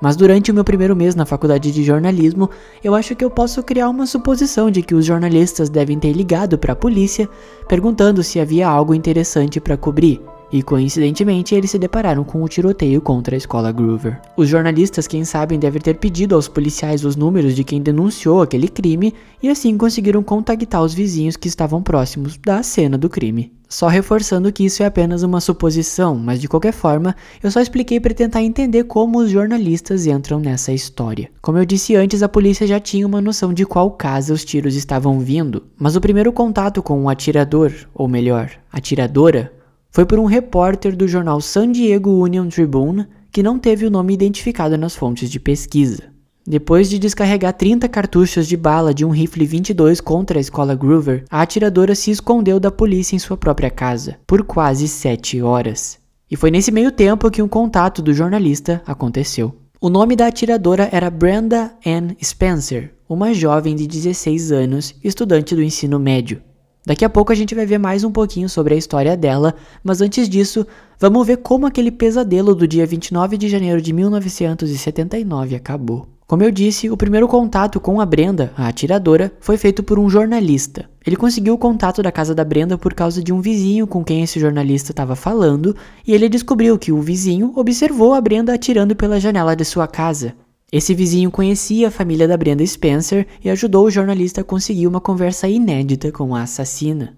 mas 0.00 0.16
durante 0.16 0.50
o 0.50 0.54
meu 0.54 0.64
primeiro 0.64 0.94
mês 0.94 1.14
na 1.14 1.26
faculdade 1.26 1.72
de 1.72 1.82
jornalismo, 1.82 2.48
eu 2.82 2.94
acho 2.94 3.14
que 3.16 3.24
eu 3.24 3.30
posso 3.30 3.62
criar 3.62 3.88
uma 3.88 4.06
suposição 4.06 4.70
de 4.70 4.82
que 4.82 4.94
os 4.94 5.04
jornalistas 5.04 5.68
devem 5.68 5.98
ter 5.98 6.12
ligado 6.12 6.58
para 6.58 6.72
a 6.72 6.76
polícia 6.76 7.28
perguntando 7.68 8.22
se 8.22 8.40
havia 8.40 8.68
algo 8.68 8.94
interessante 8.94 9.60
para 9.60 9.76
cobrir. 9.76 10.20
E 10.50 10.62
coincidentemente, 10.62 11.54
eles 11.54 11.70
se 11.70 11.78
depararam 11.78 12.24
com 12.24 12.42
o 12.42 12.48
tiroteio 12.48 13.00
contra 13.00 13.36
a 13.36 13.38
escola 13.38 13.70
Groover. 13.70 14.20
Os 14.36 14.48
jornalistas, 14.48 15.06
quem 15.06 15.24
sabem, 15.24 15.58
devem 15.58 15.80
ter 15.80 15.94
pedido 15.94 16.34
aos 16.34 16.48
policiais 16.48 17.04
os 17.04 17.16
números 17.16 17.54
de 17.54 17.64
quem 17.64 17.82
denunciou 17.82 18.40
aquele 18.40 18.68
crime 18.68 19.12
e 19.42 19.48
assim 19.48 19.76
conseguiram 19.76 20.22
contactar 20.22 20.82
os 20.82 20.94
vizinhos 20.94 21.36
que 21.36 21.48
estavam 21.48 21.82
próximos 21.82 22.38
da 22.38 22.62
cena 22.62 22.96
do 22.96 23.10
crime. 23.10 23.52
Só 23.68 23.86
reforçando 23.86 24.50
que 24.50 24.64
isso 24.64 24.82
é 24.82 24.86
apenas 24.86 25.22
uma 25.22 25.42
suposição, 25.42 26.16
mas 26.16 26.40
de 26.40 26.48
qualquer 26.48 26.72
forma, 26.72 27.14
eu 27.42 27.50
só 27.50 27.60
expliquei 27.60 28.00
para 28.00 28.14
tentar 28.14 28.42
entender 28.42 28.84
como 28.84 29.18
os 29.18 29.30
jornalistas 29.30 30.06
entram 30.06 30.40
nessa 30.40 30.72
história. 30.72 31.30
Como 31.42 31.58
eu 31.58 31.66
disse 31.66 31.94
antes, 31.94 32.22
a 32.22 32.28
polícia 32.30 32.66
já 32.66 32.80
tinha 32.80 33.06
uma 33.06 33.20
noção 33.20 33.52
de 33.52 33.66
qual 33.66 33.90
casa 33.90 34.32
os 34.32 34.42
tiros 34.42 34.74
estavam 34.74 35.20
vindo, 35.20 35.64
mas 35.78 35.96
o 35.96 36.00
primeiro 36.00 36.32
contato 36.32 36.82
com 36.82 37.04
o 37.04 37.10
atirador, 37.10 37.70
ou 37.92 38.08
melhor, 38.08 38.50
atiradora, 38.72 39.52
foi 39.90 40.04
por 40.04 40.18
um 40.18 40.24
repórter 40.26 40.94
do 40.94 41.08
jornal 41.08 41.40
San 41.40 41.72
Diego 41.72 42.10
Union 42.22 42.48
Tribune 42.48 43.06
que 43.32 43.42
não 43.42 43.58
teve 43.58 43.86
o 43.86 43.90
nome 43.90 44.14
identificado 44.14 44.76
nas 44.76 44.94
fontes 44.94 45.30
de 45.30 45.38
pesquisa. 45.38 46.04
Depois 46.46 46.88
de 46.88 46.98
descarregar 46.98 47.52
30 47.52 47.88
cartuchos 47.88 48.48
de 48.48 48.56
bala 48.56 48.94
de 48.94 49.04
um 49.04 49.10
rifle 49.10 49.44
22 49.44 50.00
contra 50.00 50.38
a 50.38 50.40
escola 50.40 50.74
Groover, 50.74 51.24
a 51.28 51.42
atiradora 51.42 51.94
se 51.94 52.10
escondeu 52.10 52.58
da 52.58 52.70
polícia 52.70 53.14
em 53.14 53.18
sua 53.18 53.36
própria 53.36 53.70
casa, 53.70 54.16
por 54.26 54.42
quase 54.42 54.88
7 54.88 55.42
horas. 55.42 55.98
E 56.30 56.36
foi 56.36 56.50
nesse 56.50 56.70
meio 56.70 56.90
tempo 56.90 57.30
que 57.30 57.42
um 57.42 57.48
contato 57.48 58.00
do 58.00 58.14
jornalista 58.14 58.82
aconteceu. 58.86 59.54
O 59.80 59.90
nome 59.90 60.16
da 60.16 60.26
atiradora 60.26 60.88
era 60.90 61.10
Brenda 61.10 61.72
Ann 61.86 62.16
Spencer, 62.22 62.94
uma 63.08 63.32
jovem 63.34 63.76
de 63.76 63.86
16 63.86 64.50
anos, 64.50 64.94
estudante 65.04 65.54
do 65.54 65.62
ensino 65.62 65.98
médio. 65.98 66.42
Daqui 66.88 67.04
a 67.04 67.10
pouco 67.10 67.30
a 67.30 67.34
gente 67.34 67.54
vai 67.54 67.66
ver 67.66 67.76
mais 67.76 68.02
um 68.02 68.10
pouquinho 68.10 68.48
sobre 68.48 68.72
a 68.72 68.76
história 68.78 69.14
dela, 69.14 69.54
mas 69.84 70.00
antes 70.00 70.26
disso, 70.26 70.66
vamos 70.98 71.26
ver 71.26 71.36
como 71.36 71.66
aquele 71.66 71.90
pesadelo 71.90 72.54
do 72.54 72.66
dia 72.66 72.86
29 72.86 73.36
de 73.36 73.46
janeiro 73.46 73.82
de 73.82 73.92
1979 73.92 75.54
acabou. 75.54 76.08
Como 76.26 76.42
eu 76.42 76.50
disse, 76.50 76.88
o 76.88 76.96
primeiro 76.96 77.28
contato 77.28 77.78
com 77.78 78.00
a 78.00 78.06
Brenda, 78.06 78.54
a 78.56 78.68
atiradora, 78.68 79.30
foi 79.38 79.58
feito 79.58 79.82
por 79.82 79.98
um 79.98 80.08
jornalista. 80.08 80.88
Ele 81.06 81.14
conseguiu 81.14 81.52
o 81.52 81.58
contato 81.58 82.02
da 82.02 82.10
casa 82.10 82.34
da 82.34 82.42
Brenda 82.42 82.78
por 82.78 82.94
causa 82.94 83.22
de 83.22 83.34
um 83.34 83.42
vizinho 83.42 83.86
com 83.86 84.02
quem 84.02 84.22
esse 84.22 84.40
jornalista 84.40 84.90
estava 84.90 85.14
falando, 85.14 85.76
e 86.06 86.14
ele 86.14 86.26
descobriu 86.26 86.78
que 86.78 86.90
o 86.90 87.02
vizinho 87.02 87.52
observou 87.54 88.14
a 88.14 88.20
Brenda 88.22 88.54
atirando 88.54 88.96
pela 88.96 89.20
janela 89.20 89.54
de 89.54 89.64
sua 89.66 89.86
casa. 89.86 90.34
Esse 90.70 90.94
vizinho 90.94 91.30
conhecia 91.30 91.88
a 91.88 91.90
família 91.90 92.28
da 92.28 92.36
Brenda 92.36 92.64
Spencer 92.66 93.26
e 93.42 93.48
ajudou 93.48 93.86
o 93.86 93.90
jornalista 93.90 94.42
a 94.42 94.44
conseguir 94.44 94.86
uma 94.86 95.00
conversa 95.00 95.48
inédita 95.48 96.12
com 96.12 96.34
a 96.34 96.42
assassina. 96.42 97.16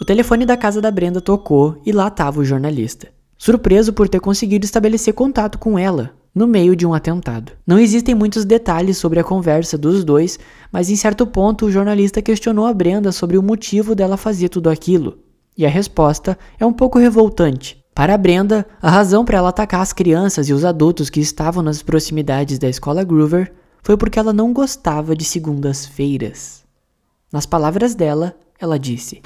O 0.00 0.04
telefone 0.04 0.44
da 0.44 0.56
casa 0.56 0.80
da 0.80 0.90
Brenda 0.90 1.20
tocou 1.20 1.80
e 1.86 1.92
lá 1.92 2.08
estava 2.08 2.40
o 2.40 2.44
jornalista. 2.44 3.08
Surpreso 3.38 3.92
por 3.92 4.08
ter 4.08 4.18
conseguido 4.18 4.64
estabelecer 4.64 5.14
contato 5.14 5.56
com 5.56 5.78
ela, 5.78 6.16
no 6.34 6.48
meio 6.48 6.74
de 6.74 6.84
um 6.84 6.92
atentado. 6.92 7.52
Não 7.64 7.78
existem 7.78 8.12
muitos 8.12 8.44
detalhes 8.44 8.96
sobre 8.96 9.20
a 9.20 9.24
conversa 9.24 9.78
dos 9.78 10.02
dois, 10.02 10.36
mas 10.72 10.90
em 10.90 10.96
certo 10.96 11.24
ponto 11.24 11.66
o 11.66 11.70
jornalista 11.70 12.20
questionou 12.20 12.66
a 12.66 12.74
Brenda 12.74 13.12
sobre 13.12 13.38
o 13.38 13.42
motivo 13.42 13.94
dela 13.94 14.16
fazer 14.16 14.48
tudo 14.48 14.68
aquilo. 14.68 15.18
E 15.56 15.64
a 15.64 15.68
resposta 15.68 16.36
é 16.58 16.66
um 16.66 16.72
pouco 16.72 16.98
revoltante. 16.98 17.81
Para 17.94 18.16
Brenda, 18.16 18.66
a 18.80 18.90
razão 18.90 19.22
para 19.22 19.36
ela 19.36 19.50
atacar 19.50 19.82
as 19.82 19.92
crianças 19.92 20.48
e 20.48 20.52
os 20.54 20.64
adultos 20.64 21.10
que 21.10 21.20
estavam 21.20 21.62
nas 21.62 21.82
proximidades 21.82 22.58
da 22.58 22.68
escola 22.68 23.04
Groover 23.04 23.52
foi 23.82 23.98
porque 23.98 24.18
ela 24.18 24.32
não 24.32 24.50
gostava 24.50 25.14
de 25.14 25.24
segundas-feiras. 25.24 26.64
Nas 27.30 27.44
palavras 27.44 27.94
dela, 27.94 28.34
ela 28.58 28.78
disse: 28.78 29.20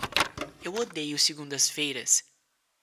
Eu 0.65 0.75
odeio 0.75 1.17
segundas-feiras. 1.17 2.25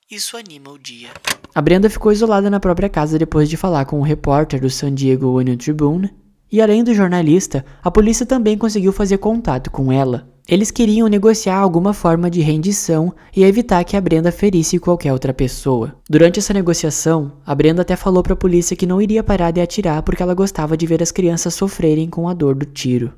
Isso 0.10 0.38
anima 0.38 0.70
o 0.70 0.80
dia. 0.80 1.10
A 1.54 1.62
Brenda 1.62 1.90
ficou 1.90 2.14
isolada 2.14 2.50
na 2.50 2.62
própria 2.62 2.88
casa 2.88 3.20
depois 3.20 3.50
de 3.50 3.58
falar 3.58 3.84
com 3.86 4.00
um 4.00 4.04
repórter 4.04 4.62
do 4.62 4.70
San 4.70 4.94
Diego 4.94 5.38
Union 5.38 5.58
Tribune, 5.58 6.14
e 6.50 6.62
além 6.62 6.84
do 6.84 6.94
jornalista, 6.94 7.66
a 7.84 7.92
polícia 7.92 8.26
também 8.26 8.58
conseguiu 8.58 8.94
fazer 8.94 9.18
contato 9.18 9.70
com 9.70 9.92
ela. 9.92 10.33
Eles 10.48 10.72
queriam 10.72 11.08
negociar 11.08 11.58
alguma 11.58 11.94
forma 11.94 12.30
de 12.30 12.42
rendição 12.42 13.14
e 13.36 13.44
evitar 13.44 13.84
que 13.86 13.96
a 13.96 14.02
Brenda 14.02 14.30
ferisse 14.32 14.78
qualquer 14.78 15.14
outra 15.14 15.34
pessoa. 15.34 15.96
Durante 16.10 16.40
essa 16.40 16.54
negociação, 16.54 17.32
a 17.46 17.56
Brenda 17.56 17.82
até 17.82 17.96
falou 17.96 18.22
para 18.22 18.34
a 18.34 18.38
polícia 18.38 18.76
que 18.76 18.86
não 18.86 19.02
iria 19.02 19.24
parar 19.24 19.52
de 19.52 19.62
atirar 19.62 20.04
porque 20.04 20.22
ela 20.22 20.34
gostava 20.34 20.76
de 20.76 20.86
ver 20.86 21.02
as 21.02 21.12
crianças 21.12 21.54
sofrerem 21.54 22.10
com 22.10 22.28
a 22.28 22.34
dor 22.34 22.56
do 22.56 22.66
tiro. 22.66 23.14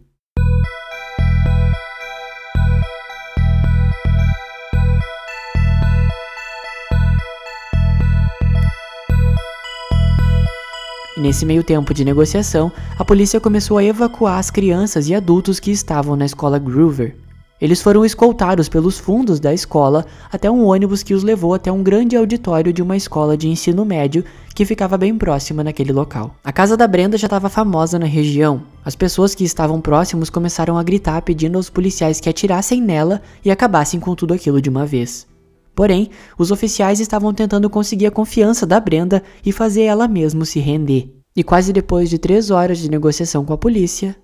Nesse 11.26 11.44
meio 11.44 11.64
tempo 11.64 11.92
de 11.92 12.06
negociação, 12.06 12.72
a 13.00 13.04
polícia 13.04 13.40
começou 13.40 13.80
a 13.80 13.84
evacuar 13.84 14.38
as 14.38 14.52
crianças 14.52 15.10
e 15.10 15.16
adultos 15.16 15.60
que 15.60 15.72
estavam 15.72 16.16
na 16.16 16.24
escola 16.24 16.60
Groover. 16.60 17.16
Eles 17.60 17.82
foram 17.82 18.06
escoltados 18.06 18.70
pelos 18.70 19.00
fundos 19.00 19.40
da 19.40 19.52
escola 19.52 20.06
até 20.32 20.52
um 20.52 20.64
ônibus 20.64 21.02
que 21.02 21.16
os 21.16 21.24
levou 21.24 21.56
até 21.56 21.72
um 21.72 21.82
grande 21.82 22.16
auditório 22.16 22.72
de 22.72 22.84
uma 22.84 22.96
escola 22.96 23.36
de 23.36 23.50
ensino 23.50 23.84
médio 23.84 24.24
que 24.54 24.66
ficava 24.66 25.00
bem 25.00 25.18
próxima 25.18 25.64
naquele 25.64 25.92
local. 25.92 26.36
A 26.44 26.52
casa 26.52 26.78
da 26.78 26.88
Brenda 26.88 27.18
já 27.18 27.26
estava 27.26 27.50
famosa 27.50 27.98
na 27.98 28.06
região. 28.06 28.62
As 28.84 28.96
pessoas 28.96 29.34
que 29.34 29.44
estavam 29.44 29.82
próximos 29.82 30.30
começaram 30.30 30.78
a 30.78 30.84
gritar 30.84 31.24
pedindo 31.24 31.58
aos 31.58 31.72
policiais 31.72 32.20
que 32.20 32.30
atirassem 32.30 32.80
nela 32.80 33.20
e 33.44 33.50
acabassem 33.50 34.00
com 34.00 34.14
tudo 34.14 34.36
aquilo 34.36 34.62
de 34.62 34.70
uma 34.70 34.86
vez. 34.86 35.26
Porém, 35.74 36.12
os 36.38 36.52
oficiais 36.52 37.00
estavam 37.00 37.34
tentando 37.34 37.68
conseguir 37.68 38.06
a 38.06 38.12
confiança 38.12 38.64
da 38.66 38.80
Brenda 38.80 39.24
e 39.44 39.52
fazer 39.52 39.84
ela 39.84 40.08
mesma 40.08 40.46
se 40.46 40.60
render. 40.60 41.15
E 41.36 41.44
quase 41.44 41.74
depois 41.74 42.10
de 42.10 42.18
três 42.18 42.50
horas 42.50 42.78
de 42.78 42.90
negociação 42.90 43.44
com 43.44 43.52
a 43.52 43.58
polícia, 43.58 44.16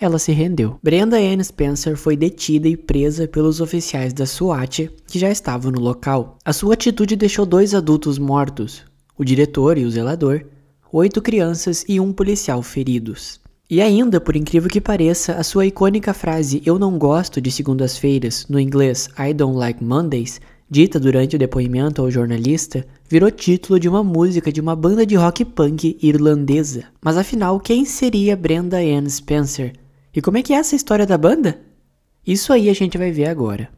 ela 0.00 0.18
se 0.18 0.32
rendeu. 0.32 0.78
Brenda 0.82 1.18
Ann 1.18 1.44
Spencer 1.44 1.94
foi 1.94 2.16
detida 2.16 2.66
e 2.66 2.74
presa 2.74 3.28
pelos 3.28 3.60
oficiais 3.60 4.14
da 4.14 4.24
SWAT 4.24 4.90
que 5.06 5.18
já 5.18 5.30
estavam 5.30 5.70
no 5.70 5.80
local. 5.80 6.38
A 6.42 6.54
sua 6.54 6.72
atitude 6.72 7.16
deixou 7.16 7.44
dois 7.44 7.74
adultos 7.74 8.18
mortos, 8.18 8.82
o 9.18 9.22
diretor 9.22 9.76
e 9.76 9.84
o 9.84 9.90
zelador, 9.90 10.42
oito 10.90 11.20
crianças 11.20 11.84
e 11.86 12.00
um 12.00 12.14
policial 12.14 12.62
feridos. 12.62 13.40
E 13.68 13.82
ainda, 13.82 14.18
por 14.18 14.34
incrível 14.34 14.70
que 14.70 14.80
pareça, 14.80 15.34
a 15.34 15.42
sua 15.42 15.66
icônica 15.66 16.14
frase 16.14 16.62
Eu 16.64 16.78
não 16.78 16.98
gosto 16.98 17.40
de 17.40 17.50
segundas-feiras, 17.50 18.46
no 18.48 18.58
inglês 18.58 19.08
I 19.18 19.34
don't 19.34 19.58
like 19.58 19.84
Mondays, 19.84 20.40
dita 20.70 20.98
durante 20.98 21.36
o 21.36 21.38
depoimento 21.38 22.02
ao 22.02 22.10
jornalista, 22.10 22.84
virou 23.08 23.30
título 23.30 23.78
de 23.78 23.88
uma 23.88 24.02
música 24.02 24.52
de 24.52 24.60
uma 24.60 24.74
banda 24.74 25.06
de 25.06 25.14
rock 25.14 25.44
punk 25.44 25.96
irlandesa. 26.02 26.84
Mas 27.02 27.16
afinal, 27.16 27.60
quem 27.60 27.84
seria 27.84 28.36
Brenda 28.36 28.78
Ann 28.78 29.08
Spencer? 29.08 29.72
E 30.14 30.22
como 30.22 30.38
é 30.38 30.42
que 30.42 30.52
é 30.52 30.56
essa 30.56 30.76
história 30.76 31.06
da 31.06 31.18
banda? 31.18 31.60
Isso 32.26 32.52
aí 32.52 32.70
a 32.70 32.74
gente 32.74 32.96
vai 32.96 33.10
ver 33.10 33.26
agora. 33.26 33.68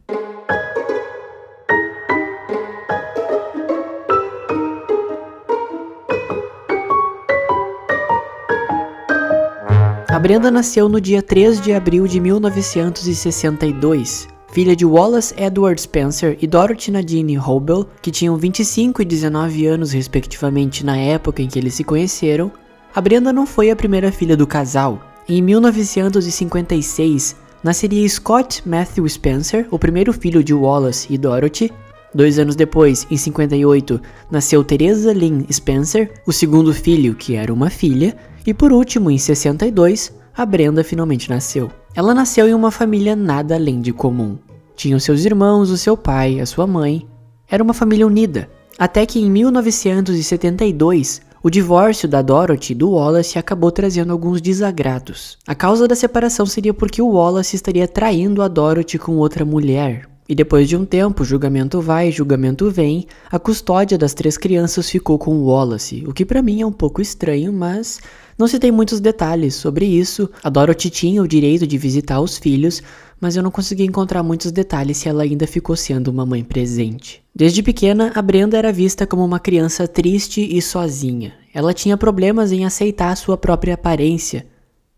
A 10.07 10.19
Brenda 10.19 10.49
nasceu 10.49 10.89
no 10.89 10.99
dia 10.99 11.21
3 11.21 11.61
de 11.61 11.73
abril 11.73 12.07
de 12.07 12.19
1962 12.19 14.27
filha 14.57 14.75
de 14.75 14.87
Wallace 14.87 15.35
Edward 15.37 15.79
Spencer 15.79 16.35
e 16.41 16.47
Dorothy 16.47 16.89
Nadine 16.89 17.37
Hobel, 17.37 17.87
que 18.01 18.09
tinham 18.09 18.35
25 18.37 19.03
e 19.03 19.05
19 19.05 19.67
anos 19.67 19.91
respectivamente 19.91 20.83
na 20.83 20.97
época 20.97 21.43
em 21.43 21.47
que 21.47 21.59
eles 21.59 21.75
se 21.75 21.83
conheceram, 21.83 22.51
a 22.95 22.99
Brenda 22.99 23.31
não 23.31 23.45
foi 23.45 23.69
a 23.69 23.75
primeira 23.75 24.11
filha 24.11 24.35
do 24.35 24.47
casal. 24.47 24.99
Em 25.29 25.43
1956, 25.43 27.35
nasceria 27.63 28.09
Scott 28.09 28.67
Matthew 28.67 29.07
Spencer, 29.07 29.67
o 29.69 29.77
primeiro 29.77 30.11
filho 30.11 30.43
de 30.43 30.55
Wallace 30.55 31.05
e 31.07 31.19
Dorothy. 31.19 31.71
Dois 32.11 32.39
anos 32.39 32.55
depois, 32.55 33.05
em 33.11 33.15
58, 33.15 34.01
nasceu 34.31 34.63
Teresa 34.63 35.13
Lynn 35.13 35.45
Spencer, 35.51 36.11
o 36.25 36.33
segundo 36.33 36.73
filho, 36.73 37.13
que 37.13 37.35
era 37.35 37.53
uma 37.53 37.69
filha. 37.69 38.17
E 38.43 38.55
por 38.55 38.73
último, 38.73 39.11
em 39.11 39.19
62, 39.19 40.11
a 40.35 40.43
Brenda 40.47 40.83
finalmente 40.83 41.29
nasceu. 41.29 41.69
Ela 41.93 42.15
nasceu 42.15 42.47
em 42.47 42.55
uma 42.55 42.71
família 42.71 43.15
nada 43.15 43.53
além 43.53 43.81
de 43.81 43.93
comum. 43.93 44.37
Tinham 44.77 44.99
seus 44.99 45.25
irmãos, 45.25 45.71
o 45.71 45.77
seu 45.77 45.97
pai, 45.97 46.39
a 46.39 46.45
sua 46.45 46.67
mãe. 46.67 47.03
Era 47.49 47.63
uma 47.63 47.73
família 47.73 48.05
unida. 48.05 48.47
Até 48.77 49.07
que 49.07 49.19
em 49.19 49.27
1972, 49.27 51.19
o 51.41 51.49
divórcio 51.49 52.07
da 52.07 52.21
Dorothy 52.21 52.75
do 52.75 52.91
Wallace 52.91 53.39
acabou 53.39 53.71
trazendo 53.71 54.13
alguns 54.13 54.39
desagrados. 54.39 55.39
A 55.47 55.55
causa 55.55 55.87
da 55.87 55.95
separação 55.95 56.45
seria 56.45 56.75
porque 56.75 57.01
o 57.01 57.09
Wallace 57.09 57.55
estaria 57.55 57.87
traindo 57.87 58.43
a 58.43 58.47
Dorothy 58.47 58.99
com 58.99 59.17
outra 59.17 59.43
mulher. 59.43 60.07
E 60.29 60.35
depois 60.35 60.69
de 60.69 60.77
um 60.77 60.85
tempo, 60.85 61.25
julgamento 61.25 61.81
vai, 61.81 62.11
julgamento 62.11 62.69
vem, 62.69 63.07
a 63.31 63.39
custódia 63.39 63.97
das 63.97 64.13
três 64.13 64.37
crianças 64.37 64.87
ficou 64.87 65.17
com 65.17 65.37
o 65.37 65.45
Wallace, 65.45 66.03
o 66.05 66.13
que 66.13 66.23
para 66.23 66.43
mim 66.43 66.61
é 66.61 66.65
um 66.67 66.71
pouco 66.71 67.01
estranho, 67.01 67.51
mas 67.51 67.99
não 68.37 68.47
se 68.47 68.59
tem 68.59 68.71
muitos 68.71 68.99
detalhes 68.99 69.55
sobre 69.55 69.85
isso. 69.85 70.29
A 70.43 70.49
Dorothy 70.49 70.89
tinha 70.89 71.23
o 71.23 71.27
direito 71.27 71.65
de 71.65 71.77
visitar 71.77 72.21
os 72.21 72.37
filhos, 72.37 72.83
mas 73.19 73.35
eu 73.35 73.41
não 73.41 73.49
consegui 73.49 73.83
encontrar 73.83 74.21
muitos 74.21 74.51
detalhes 74.51 74.97
se 74.97 75.09
ela 75.09 75.23
ainda 75.23 75.47
ficou 75.47 75.75
sendo 75.75 76.09
uma 76.09 76.25
mãe 76.25 76.43
presente. 76.43 77.23
Desde 77.35 77.63
pequena, 77.63 78.11
a 78.13 78.21
Brenda 78.21 78.57
era 78.57 78.71
vista 78.71 79.07
como 79.07 79.25
uma 79.25 79.39
criança 79.39 79.87
triste 79.87 80.47
e 80.55 80.61
sozinha. 80.61 81.33
Ela 81.53 81.73
tinha 81.73 81.97
problemas 81.97 82.51
em 82.51 82.65
aceitar 82.65 83.15
sua 83.17 83.37
própria 83.37 83.73
aparência. 83.73 84.45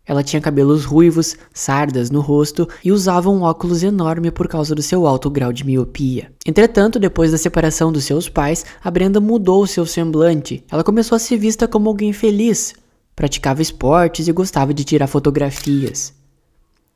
Ela 0.04 0.24
tinha 0.24 0.42
cabelos 0.42 0.84
ruivos, 0.84 1.36
sardas 1.54 2.10
no 2.10 2.20
rosto 2.20 2.68
e 2.84 2.90
usava 2.90 3.30
um 3.30 3.42
óculos 3.42 3.82
enorme 3.82 4.30
por 4.30 4.48
causa 4.48 4.74
do 4.74 4.82
seu 4.82 5.06
alto 5.06 5.30
grau 5.30 5.52
de 5.52 5.64
miopia. 5.64 6.32
Entretanto, 6.44 6.98
depois 6.98 7.30
da 7.30 7.38
separação 7.38 7.92
dos 7.92 8.04
seus 8.04 8.28
pais, 8.28 8.66
a 8.82 8.90
Brenda 8.90 9.20
mudou 9.20 9.66
seu 9.66 9.86
semblante. 9.86 10.64
Ela 10.70 10.82
começou 10.82 11.14
a 11.14 11.18
ser 11.18 11.36
vista 11.36 11.68
como 11.68 11.88
alguém 11.88 12.12
feliz, 12.12 12.74
praticava 13.20 13.60
esportes 13.60 14.28
e 14.28 14.32
gostava 14.32 14.72
de 14.72 14.82
tirar 14.82 15.06
fotografias. 15.06 16.14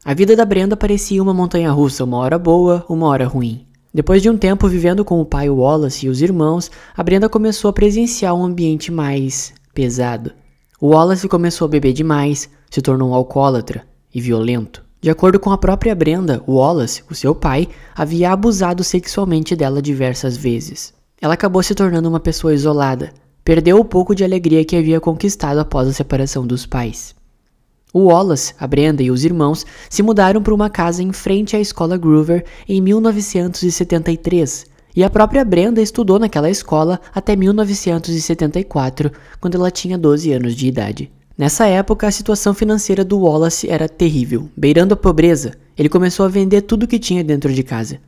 A 0.02 0.14
vida 0.14 0.34
da 0.34 0.46
Brenda 0.46 0.74
parecia 0.74 1.22
uma 1.22 1.34
montanha 1.34 1.70
russa, 1.70 2.02
uma 2.02 2.16
hora 2.16 2.38
boa, 2.38 2.82
uma 2.88 3.08
hora 3.08 3.26
ruim. 3.26 3.66
Depois 3.92 4.22
de 4.22 4.30
um 4.30 4.38
tempo 4.38 4.66
vivendo 4.66 5.04
com 5.04 5.20
o 5.20 5.26
pai 5.26 5.50
Wallace 5.50 6.06
e 6.06 6.08
os 6.08 6.22
irmãos, 6.22 6.70
a 6.96 7.02
Brenda 7.02 7.28
começou 7.28 7.68
a 7.68 7.74
presenciar 7.74 8.34
um 8.34 8.42
ambiente 8.42 8.90
mais 8.90 9.52
pesado. 9.74 10.32
O 10.80 10.88
Wallace 10.94 11.28
começou 11.28 11.66
a 11.66 11.68
beber 11.68 11.92
demais, 11.92 12.48
se 12.70 12.80
tornou 12.80 13.10
um 13.10 13.14
alcoólatra 13.14 13.86
e 14.14 14.18
violento. 14.18 14.82
De 15.02 15.10
acordo 15.10 15.38
com 15.38 15.50
a 15.50 15.58
própria 15.58 15.94
Brenda, 15.94 16.42
Wallace, 16.48 17.04
o 17.10 17.14
seu 17.14 17.34
pai, 17.34 17.68
havia 17.94 18.32
abusado 18.32 18.82
sexualmente 18.82 19.54
dela 19.54 19.82
diversas 19.82 20.38
vezes. 20.38 20.94
Ela 21.20 21.34
acabou 21.34 21.62
se 21.62 21.74
tornando 21.74 22.08
uma 22.08 22.18
pessoa 22.18 22.54
isolada, 22.54 23.12
perdeu 23.44 23.78
o 23.78 23.84
pouco 23.84 24.14
de 24.14 24.24
alegria 24.24 24.64
que 24.64 24.74
havia 24.74 25.00
conquistado 25.00 25.58
após 25.58 25.86
a 25.86 25.92
separação 25.92 26.46
dos 26.46 26.64
pais. 26.64 27.14
O 27.92 28.06
Wallace, 28.06 28.54
a 28.58 28.66
Brenda 28.66 29.02
e 29.02 29.10
os 29.10 29.24
irmãos 29.24 29.64
se 29.88 30.02
mudaram 30.02 30.42
para 30.42 30.54
uma 30.54 30.70
casa 30.70 31.02
em 31.02 31.12
frente 31.12 31.54
à 31.54 31.60
escola 31.60 31.96
Groover 31.96 32.44
em 32.68 32.80
1973, 32.80 34.66
e 34.96 35.04
a 35.04 35.10
própria 35.10 35.44
Brenda 35.44 35.82
estudou 35.82 36.18
naquela 36.18 36.48
escola 36.48 37.00
até 37.14 37.36
1974, 37.36 39.12
quando 39.40 39.56
ela 39.56 39.70
tinha 39.70 39.98
12 39.98 40.32
anos 40.32 40.54
de 40.54 40.66
idade. 40.66 41.10
Nessa 41.36 41.66
época, 41.66 42.06
a 42.06 42.12
situação 42.12 42.54
financeira 42.54 43.04
do 43.04 43.18
Wallace 43.18 43.68
era 43.68 43.88
terrível, 43.88 44.48
beirando 44.56 44.94
a 44.94 44.96
pobreza. 44.96 45.54
Ele 45.76 45.88
começou 45.88 46.24
a 46.24 46.28
vender 46.28 46.62
tudo 46.62 46.86
que 46.86 46.98
tinha 46.98 47.24
dentro 47.24 47.52
de 47.52 47.64
casa. 47.64 47.98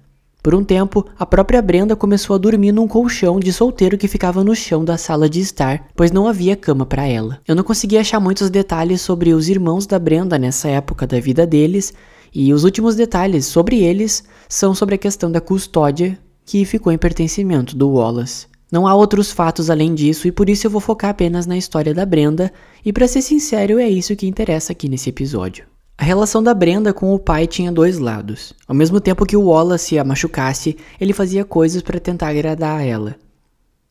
Por 0.46 0.54
um 0.54 0.62
tempo, 0.62 1.04
a 1.18 1.26
própria 1.26 1.60
Brenda 1.60 1.96
começou 1.96 2.36
a 2.36 2.38
dormir 2.38 2.70
num 2.70 2.86
colchão 2.86 3.40
de 3.40 3.52
solteiro 3.52 3.98
que 3.98 4.06
ficava 4.06 4.44
no 4.44 4.54
chão 4.54 4.84
da 4.84 4.96
sala 4.96 5.28
de 5.28 5.40
estar, 5.40 5.88
pois 5.96 6.12
não 6.12 6.28
havia 6.28 6.54
cama 6.54 6.86
para 6.86 7.04
ela. 7.04 7.40
Eu 7.48 7.56
não 7.56 7.64
consegui 7.64 7.98
achar 7.98 8.20
muitos 8.20 8.48
detalhes 8.48 9.00
sobre 9.00 9.34
os 9.34 9.48
irmãos 9.48 9.88
da 9.88 9.98
Brenda 9.98 10.38
nessa 10.38 10.68
época 10.68 11.04
da 11.04 11.18
vida 11.18 11.44
deles, 11.44 11.92
e 12.32 12.54
os 12.54 12.62
últimos 12.62 12.94
detalhes 12.94 13.44
sobre 13.44 13.82
eles 13.82 14.22
são 14.48 14.72
sobre 14.72 14.94
a 14.94 14.98
questão 14.98 15.32
da 15.32 15.40
custódia 15.40 16.16
que 16.44 16.64
ficou 16.64 16.92
em 16.92 16.98
pertencimento 16.98 17.76
do 17.76 17.90
Wallace. 17.90 18.46
Não 18.70 18.86
há 18.86 18.94
outros 18.94 19.32
fatos 19.32 19.68
além 19.68 19.96
disso 19.96 20.28
e 20.28 20.30
por 20.30 20.48
isso 20.48 20.68
eu 20.68 20.70
vou 20.70 20.80
focar 20.80 21.10
apenas 21.10 21.44
na 21.48 21.56
história 21.56 21.92
da 21.92 22.06
Brenda, 22.06 22.52
e 22.84 22.92
para 22.92 23.08
ser 23.08 23.22
sincero, 23.22 23.80
é 23.80 23.88
isso 23.88 24.14
que 24.14 24.28
interessa 24.28 24.70
aqui 24.70 24.88
nesse 24.88 25.10
episódio. 25.10 25.64
A 25.98 26.04
relação 26.04 26.42
da 26.42 26.52
Brenda 26.52 26.92
com 26.92 27.14
o 27.14 27.18
pai 27.18 27.46
tinha 27.46 27.72
dois 27.72 27.98
lados. 27.98 28.52
Ao 28.68 28.74
mesmo 28.74 29.00
tempo 29.00 29.24
que 29.24 29.36
o 29.36 29.46
Wallace 29.46 29.98
a 29.98 30.04
machucasse, 30.04 30.76
ele 31.00 31.14
fazia 31.14 31.42
coisas 31.42 31.80
para 31.80 31.98
tentar 31.98 32.28
agradar 32.28 32.80
a 32.80 32.82
ela. 32.82 33.16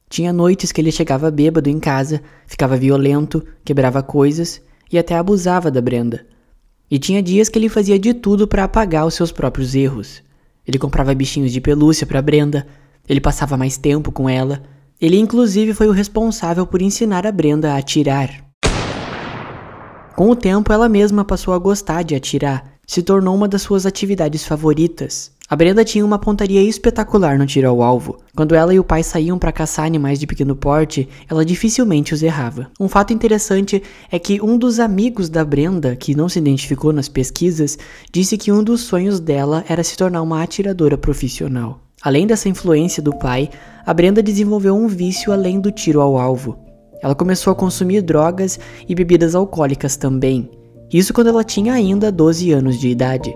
Tinha 0.08 0.32
noites 0.32 0.72
que 0.72 0.80
ele 0.80 0.92
chegava 0.92 1.32
bêbado 1.32 1.68
em 1.68 1.80
casa, 1.80 2.22
ficava 2.46 2.78
violento, 2.78 3.44
quebrava 3.66 4.04
coisas 4.04 4.62
e 4.92 5.00
até 5.00 5.16
abusava 5.16 5.72
da 5.72 5.82
Brenda. 5.82 6.28
E 6.92 7.00
tinha 7.00 7.24
dias 7.24 7.50
que 7.50 7.58
ele 7.58 7.70
fazia 7.70 7.98
de 7.98 8.14
tudo 8.14 8.48
para 8.48 8.66
apagar 8.66 9.08
os 9.08 9.16
seus 9.16 9.32
próprios 9.32 9.74
erros. 9.74 10.22
Ele 10.66 10.78
comprava 10.78 11.14
bichinhos 11.16 11.52
de 11.52 11.60
pelúcia 11.60 12.06
para 12.06 12.22
Brenda, 12.22 12.68
ele 13.10 13.20
passava 13.20 13.58
mais 13.58 13.78
tempo 13.78 14.12
com 14.12 14.30
ela. 14.30 14.62
Ele 15.02 15.18
inclusive 15.18 15.74
foi 15.74 15.88
o 15.88 15.92
responsável 15.92 16.68
por 16.68 16.84
ensinar 16.84 17.26
a 17.26 17.32
Brenda 17.32 17.74
a 17.74 17.78
atirar. 17.78 18.45
Com 20.16 20.30
o 20.30 20.36
tempo, 20.36 20.72
ela 20.72 20.88
mesma 20.88 21.26
passou 21.26 21.54
a 21.54 21.58
gostar 21.58 22.02
de 22.02 22.16
atirar, 22.16 22.64
se 22.88 23.04
tornou 23.04 23.36
uma 23.36 23.50
das 23.50 23.64
suas 23.64 23.86
atividades 23.86 24.46
favoritas. 24.46 25.30
A 25.50 25.58
Brenda 25.58 25.84
tinha 25.84 26.06
uma 26.06 26.18
pontaria 26.18 26.64
espetacular 26.64 27.38
no 27.38 27.46
tiro 27.46 27.68
ao 27.68 27.84
alvo. 27.84 28.20
Quando 28.34 28.56
ela 28.56 28.74
e 28.74 28.80
o 28.80 28.84
pai 28.84 29.04
saíam 29.04 29.38
para 29.38 29.52
caçar 29.52 29.86
animais 29.86 30.18
de 30.18 30.26
pequeno 30.26 30.56
porte, 30.56 31.10
ela 31.30 31.44
dificilmente 31.44 32.14
os 32.14 32.24
errava. 32.24 32.72
Um 32.80 32.88
fato 32.88 33.12
interessante 33.12 33.84
é 34.10 34.18
que 34.18 34.42
um 34.42 34.58
dos 34.58 34.80
amigos 34.80 35.28
da 35.28 35.44
Brenda, 35.44 35.98
que 35.98 36.16
não 36.16 36.30
se 36.30 36.40
identificou 36.40 36.94
nas 36.94 37.10
pesquisas, 37.10 37.78
disse 38.10 38.38
que 38.38 38.54
um 38.54 38.64
dos 38.64 38.84
sonhos 38.84 39.20
dela 39.20 39.66
era 39.68 39.84
se 39.84 39.98
tornar 39.98 40.22
uma 40.22 40.42
atiradora 40.42 40.98
profissional. 40.98 41.82
Além 42.02 42.26
dessa 42.26 42.48
influência 42.48 43.04
do 43.04 43.14
pai, 43.14 43.50
a 43.86 43.94
Brenda 43.94 44.24
desenvolveu 44.24 44.78
um 44.78 44.88
vício 44.88 45.34
além 45.34 45.60
do 45.60 45.74
tiro 45.74 46.00
ao 46.00 46.18
alvo. 46.18 46.65
Ela 47.02 47.16
começou 47.16 47.52
a 47.52 47.56
consumir 47.56 48.02
drogas 48.02 48.60
e 48.88 48.96
bebidas 48.96 49.36
alcoólicas 49.36 49.96
também. 49.96 50.50
Isso 50.92 51.14
quando 51.14 51.28
ela 51.28 51.44
tinha 51.44 51.74
ainda 51.74 52.12
12 52.12 52.52
anos 52.52 52.80
de 52.80 52.90
idade. 52.90 53.36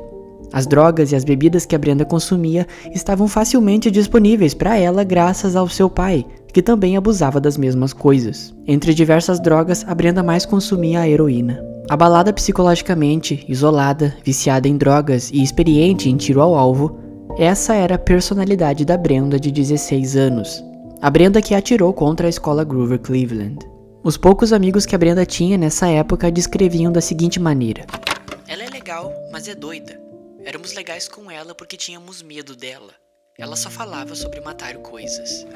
As 0.52 0.66
drogas 0.66 1.12
e 1.12 1.16
as 1.16 1.24
bebidas 1.24 1.66
que 1.66 1.76
a 1.76 1.80
Brenda 1.80 2.04
consumia 2.04 2.66
estavam 2.94 3.28
facilmente 3.28 3.92
disponíveis 3.92 4.54
para 4.54 4.78
ela 4.78 5.04
graças 5.04 5.56
ao 5.56 5.68
seu 5.68 5.90
pai, 5.90 6.26
que 6.52 6.62
também 6.62 6.98
abusava 6.98 7.40
das 7.40 7.58
mesmas 7.58 7.94
coisas. 7.94 8.54
Entre 8.66 8.94
diversas 8.94 9.40
drogas, 9.40 9.86
a 9.88 9.94
Brenda 9.94 10.24
mais 10.24 10.46
consumia 10.46 11.02
a 11.02 11.10
heroína. 11.10 11.64
Abalada 11.88 12.34
psicologicamente, 12.34 13.46
isolada, 13.48 14.16
viciada 14.24 14.68
em 14.68 14.78
drogas 14.78 15.32
e 15.32 15.42
experiente 15.42 16.10
em 16.10 16.18
tiro 16.18 16.42
ao 16.42 16.56
alvo, 16.56 16.98
essa 17.38 17.74
era 17.76 17.96
a 17.96 18.00
personalidade 18.00 18.86
da 18.86 18.98
Brenda 18.98 19.40
de 19.40 19.52
16 19.52 20.16
anos. 20.16 20.69
A 21.02 21.10
Brenda 21.10 21.42
que 21.42 21.56
atirou 21.56 21.94
contra 21.94 22.28
a 22.28 22.30
escola 22.30 22.66
Groover 22.66 23.00
Cleveland. 23.00 23.66
Os 24.04 24.18
poucos 24.18 24.52
amigos 24.52 24.86
que 24.86 24.94
a 24.94 24.98
Brenda 24.98 25.26
tinha 25.26 25.58
nessa 25.58 25.88
época 25.88 26.30
descreviam 26.30 26.92
da 26.92 27.00
seguinte 27.00 27.40
maneira: 27.40 27.86
Ela 28.46 28.64
é 28.64 28.70
legal, 28.70 29.14
mas 29.32 29.48
é 29.48 29.56
doida. 29.56 29.98
Éramos 30.44 30.74
legais 30.74 31.08
com 31.08 31.32
ela 31.32 31.56
porque 31.56 31.78
tínhamos 31.78 32.22
medo 32.22 32.54
dela. 32.54 32.92
Ela 33.38 33.56
só 33.56 33.70
falava 33.70 34.14
sobre 34.14 34.42
matar 34.42 34.76
coisas. 34.80 35.48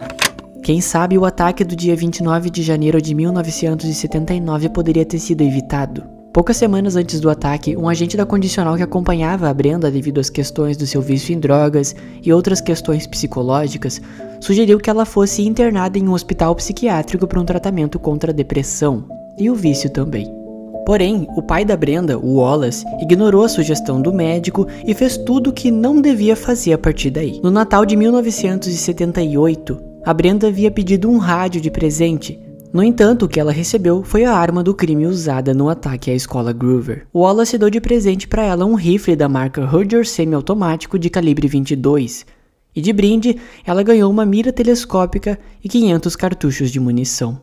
Quem 0.64 0.80
sabe 0.80 1.18
o 1.18 1.26
ataque 1.26 1.66
do 1.66 1.76
dia 1.76 1.94
29 1.94 2.50
de 2.50 2.64
janeiro 2.64 3.02
de 3.02 3.14
1979 3.14 4.70
poderia 4.70 5.06
ter 5.06 5.20
sido 5.20 5.42
evitado. 5.42 6.23
Poucas 6.34 6.58
semanas 6.58 6.96
antes 6.96 7.20
do 7.20 7.30
ataque, 7.30 7.78
um 7.78 7.88
agente 7.88 8.18
da 8.18 8.25
condicional 8.25 8.75
que 8.75 8.82
acompanhava 8.82 9.48
a 9.48 9.54
Brenda 9.54 9.92
devido 9.92 10.20
às 10.20 10.32
questões 10.32 10.75
do 10.75 10.88
seu 10.88 11.00
vício 11.00 11.32
em 11.32 11.40
drogas 11.40 11.96
e 12.24 12.34
outras 12.34 12.60
questões 12.60 13.06
psicológicas, 13.06 14.02
sugeriu 14.42 14.80
que 14.80 14.90
ela 14.90 15.06
fosse 15.06 15.46
internada 15.46 16.00
em 16.00 16.07
um 16.07 16.14
hospital 16.14 16.55
psiquiátrico 16.55 17.27
para 17.27 17.40
um 17.40 17.46
tratamento 17.46 18.00
contra 18.00 18.31
a 18.31 18.34
depressão 18.34 19.05
e 19.38 19.48
o 19.48 19.53
vício 19.53 19.92
também. 19.92 20.27
Porém, 20.88 21.27
o 21.36 21.42
pai 21.44 21.64
da 21.64 21.77
Brenda, 21.77 22.18
o 22.18 22.38
Wallace, 22.38 22.84
ignorou 23.00 23.46
a 23.46 23.50
sugestão 23.50 24.01
do 24.01 24.12
médico 24.12 24.66
e 24.88 24.96
fez 24.96 25.18
tudo 25.18 25.51
o 25.51 25.53
que 25.53 25.70
não 25.70 26.01
devia 26.01 26.36
fazer 26.36 26.74
a 26.74 26.79
partir 26.79 27.12
daí. 27.12 27.40
No 27.44 27.51
Natal 27.51 27.86
de 27.86 27.96
1978, 27.96 29.79
a 30.03 30.12
Brenda 30.12 30.48
havia 30.48 30.72
pedido 30.72 31.12
um 31.12 31.20
rádio 31.20 31.62
de 31.62 31.70
presente, 31.70 32.40
no 32.74 32.81
entanto, 32.81 33.25
o 33.25 33.29
que 33.29 33.40
ela 33.40 33.51
recebeu 33.51 34.03
foi 34.03 34.25
a 34.25 34.33
arma 34.33 34.64
do 34.64 34.74
crime 34.74 35.05
usada 35.05 35.53
no 35.53 35.70
ataque 35.70 36.09
à 36.09 36.16
escola 36.16 36.51
Groover. 36.51 37.05
Wallace 37.14 37.55
deu 37.55 37.70
de 37.70 37.79
presente 37.79 38.27
para 38.27 38.42
ela 38.42 38.66
um 38.66 38.74
rifle 38.74 39.16
da 39.16 39.29
marca 39.29 39.64
Ruger 39.64 40.07
semiautomático 40.07 40.98
de 40.98 41.07
calibre 41.07 41.48
22, 41.48 42.25
e 42.75 42.81
de 42.81 42.92
brinde 42.92 43.40
ela 43.64 43.83
ganhou 43.83 44.09
uma 44.12 44.25
mira 44.25 44.51
telescópica 44.51 45.40
e 45.64 45.70
500 45.70 46.16
cartuchos 46.16 46.72
de 46.72 46.79
munição. 46.79 47.40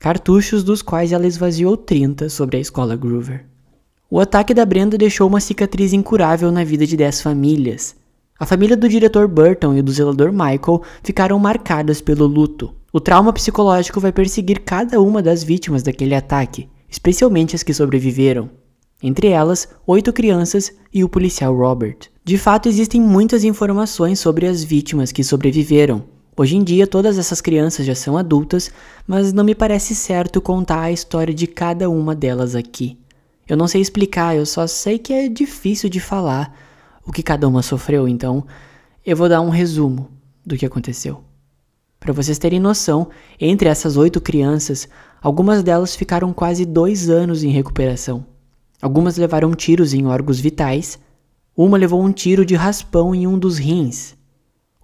Cartuchos 0.00 0.64
dos 0.64 0.80
quais 0.80 1.12
ela 1.12 1.26
esvaziou 1.26 1.76
30 1.76 2.30
sobre 2.30 2.56
a 2.56 2.60
escola 2.60 2.96
Groover. 2.96 3.44
O 4.10 4.18
ataque 4.18 4.54
da 4.54 4.64
Brenda 4.64 4.96
deixou 4.96 5.28
uma 5.28 5.40
cicatriz 5.40 5.92
incurável 5.92 6.50
na 6.50 6.64
vida 6.64 6.86
de 6.86 6.96
10 6.96 7.20
famílias. 7.20 7.94
A 8.40 8.46
família 8.46 8.76
do 8.78 8.88
diretor 8.88 9.28
Burton 9.28 9.74
e 9.74 9.82
do 9.82 9.92
zelador 9.92 10.32
Michael 10.32 10.82
ficaram 11.02 11.38
marcadas 11.38 12.00
pelo 12.00 12.26
luto. 12.26 12.74
O 12.94 13.00
trauma 13.00 13.32
psicológico 13.32 13.98
vai 13.98 14.12
perseguir 14.12 14.60
cada 14.60 15.00
uma 15.00 15.22
das 15.22 15.42
vítimas 15.42 15.82
daquele 15.82 16.14
ataque, 16.14 16.68
especialmente 16.90 17.56
as 17.56 17.62
que 17.62 17.72
sobreviveram. 17.72 18.50
Entre 19.02 19.28
elas, 19.28 19.66
oito 19.86 20.12
crianças 20.12 20.70
e 20.92 21.02
o 21.02 21.08
policial 21.08 21.56
Robert. 21.56 21.96
De 22.22 22.36
fato, 22.36 22.68
existem 22.68 23.00
muitas 23.00 23.44
informações 23.44 24.20
sobre 24.20 24.46
as 24.46 24.62
vítimas 24.62 25.10
que 25.10 25.24
sobreviveram. 25.24 26.04
Hoje 26.36 26.54
em 26.54 26.62
dia, 26.62 26.86
todas 26.86 27.16
essas 27.16 27.40
crianças 27.40 27.86
já 27.86 27.94
são 27.94 28.18
adultas, 28.18 28.70
mas 29.06 29.32
não 29.32 29.42
me 29.42 29.54
parece 29.54 29.94
certo 29.94 30.42
contar 30.42 30.82
a 30.82 30.92
história 30.92 31.32
de 31.32 31.46
cada 31.46 31.88
uma 31.88 32.14
delas 32.14 32.54
aqui. 32.54 32.98
Eu 33.48 33.56
não 33.56 33.66
sei 33.66 33.80
explicar, 33.80 34.36
eu 34.36 34.44
só 34.44 34.66
sei 34.66 34.98
que 34.98 35.14
é 35.14 35.30
difícil 35.30 35.88
de 35.88 35.98
falar 35.98 36.54
o 37.06 37.10
que 37.10 37.22
cada 37.22 37.48
uma 37.48 37.62
sofreu, 37.62 38.06
então 38.06 38.44
eu 39.04 39.16
vou 39.16 39.30
dar 39.30 39.40
um 39.40 39.48
resumo 39.48 40.10
do 40.44 40.58
que 40.58 40.66
aconteceu. 40.66 41.24
Para 42.02 42.12
vocês 42.12 42.36
terem 42.36 42.58
noção, 42.58 43.10
entre 43.38 43.68
essas 43.68 43.96
oito 43.96 44.20
crianças, 44.20 44.88
algumas 45.22 45.62
delas 45.62 45.94
ficaram 45.94 46.32
quase 46.32 46.66
dois 46.66 47.08
anos 47.08 47.44
em 47.44 47.50
recuperação. 47.50 48.26
Algumas 48.82 49.16
levaram 49.16 49.54
tiros 49.54 49.94
em 49.94 50.04
órgãos 50.04 50.40
vitais, 50.40 50.98
uma 51.56 51.78
levou 51.78 52.02
um 52.02 52.10
tiro 52.10 52.44
de 52.44 52.56
raspão 52.56 53.14
em 53.14 53.24
um 53.24 53.38
dos 53.38 53.56
rins. 53.56 54.16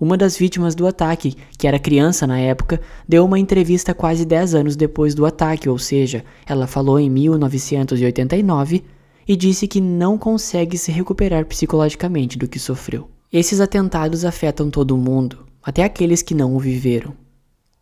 Uma 0.00 0.16
das 0.16 0.36
vítimas 0.36 0.76
do 0.76 0.86
ataque, 0.86 1.36
que 1.58 1.66
era 1.66 1.76
criança 1.80 2.24
na 2.24 2.38
época, 2.38 2.80
deu 3.08 3.24
uma 3.24 3.36
entrevista 3.36 3.92
quase 3.92 4.24
10 4.24 4.54
anos 4.54 4.76
depois 4.76 5.12
do 5.12 5.26
ataque, 5.26 5.68
ou 5.68 5.76
seja, 5.76 6.24
ela 6.46 6.68
falou 6.68 7.00
em 7.00 7.10
1989 7.10 8.84
e 9.26 9.34
disse 9.34 9.66
que 9.66 9.80
não 9.80 10.16
consegue 10.16 10.78
se 10.78 10.92
recuperar 10.92 11.44
psicologicamente 11.46 12.38
do 12.38 12.46
que 12.46 12.60
sofreu. 12.60 13.10
Esses 13.32 13.60
atentados 13.60 14.24
afetam 14.24 14.70
todo 14.70 14.96
mundo, 14.96 15.47
até 15.68 15.84
aqueles 15.84 16.22
que 16.22 16.34
não 16.34 16.56
o 16.56 16.58
viveram. 16.58 17.12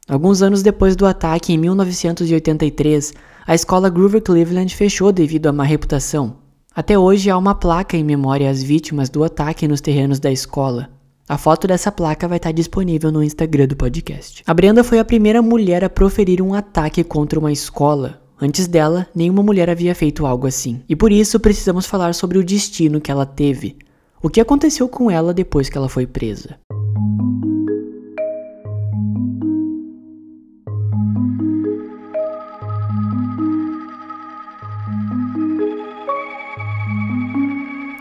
Alguns 0.09 0.43
anos 0.43 0.61
depois 0.61 0.97
do 0.97 1.07
ataque, 1.07 1.53
em 1.53 1.57
1983, 1.57 3.15
a 3.47 3.55
escola 3.55 3.89
Groover 3.89 4.21
Cleveland 4.21 4.75
fechou 4.75 5.13
devido 5.13 5.47
à 5.47 5.53
má 5.53 5.63
reputação. 5.63 6.39
Até 6.75 6.99
hoje 6.99 7.31
há 7.31 7.39
uma 7.39 7.55
placa 7.55 7.97
em 7.97 8.03
memória 8.03 8.51
às 8.51 8.61
vítimas 8.61 9.09
do 9.09 9.23
ataque 9.23 9.69
nos 9.69 9.81
terrenos 9.81 10.19
da 10.19 10.33
escola. 10.33 10.91
A 11.29 11.39
foto 11.39 11.69
dessa 11.69 11.93
placa 11.93 12.27
vai 12.27 12.39
estar 12.39 12.51
disponível 12.51 13.13
no 13.13 13.23
Instagram 13.23 13.69
do 13.69 13.77
podcast. 13.77 14.43
A 14.45 14.53
Brenda 14.53 14.83
foi 14.83 14.99
a 14.99 15.05
primeira 15.05 15.41
mulher 15.41 15.85
a 15.85 15.89
proferir 15.89 16.43
um 16.43 16.55
ataque 16.55 17.05
contra 17.05 17.39
uma 17.39 17.53
escola. 17.53 18.21
Antes 18.43 18.67
dela, 18.67 19.07
nenhuma 19.15 19.45
mulher 19.45 19.71
havia 19.71 19.95
feito 19.95 20.27
algo 20.27 20.49
assim. 20.49 20.83
E 20.89 20.97
por 20.97 21.13
isso 21.13 21.39
precisamos 21.39 21.87
falar 21.87 22.17
sobre 22.17 22.37
o 22.37 22.45
destino 22.45 23.01
que 23.01 23.13
ela 23.13 23.25
teve. 23.25 23.77
O 24.21 24.29
que 24.29 24.41
aconteceu 24.41 24.89
com 24.89 25.09
ela 25.09 25.33
depois 25.33 25.69
que 25.69 25.79
ela 25.79 25.89
foi 25.89 26.05
presa. 26.05 26.59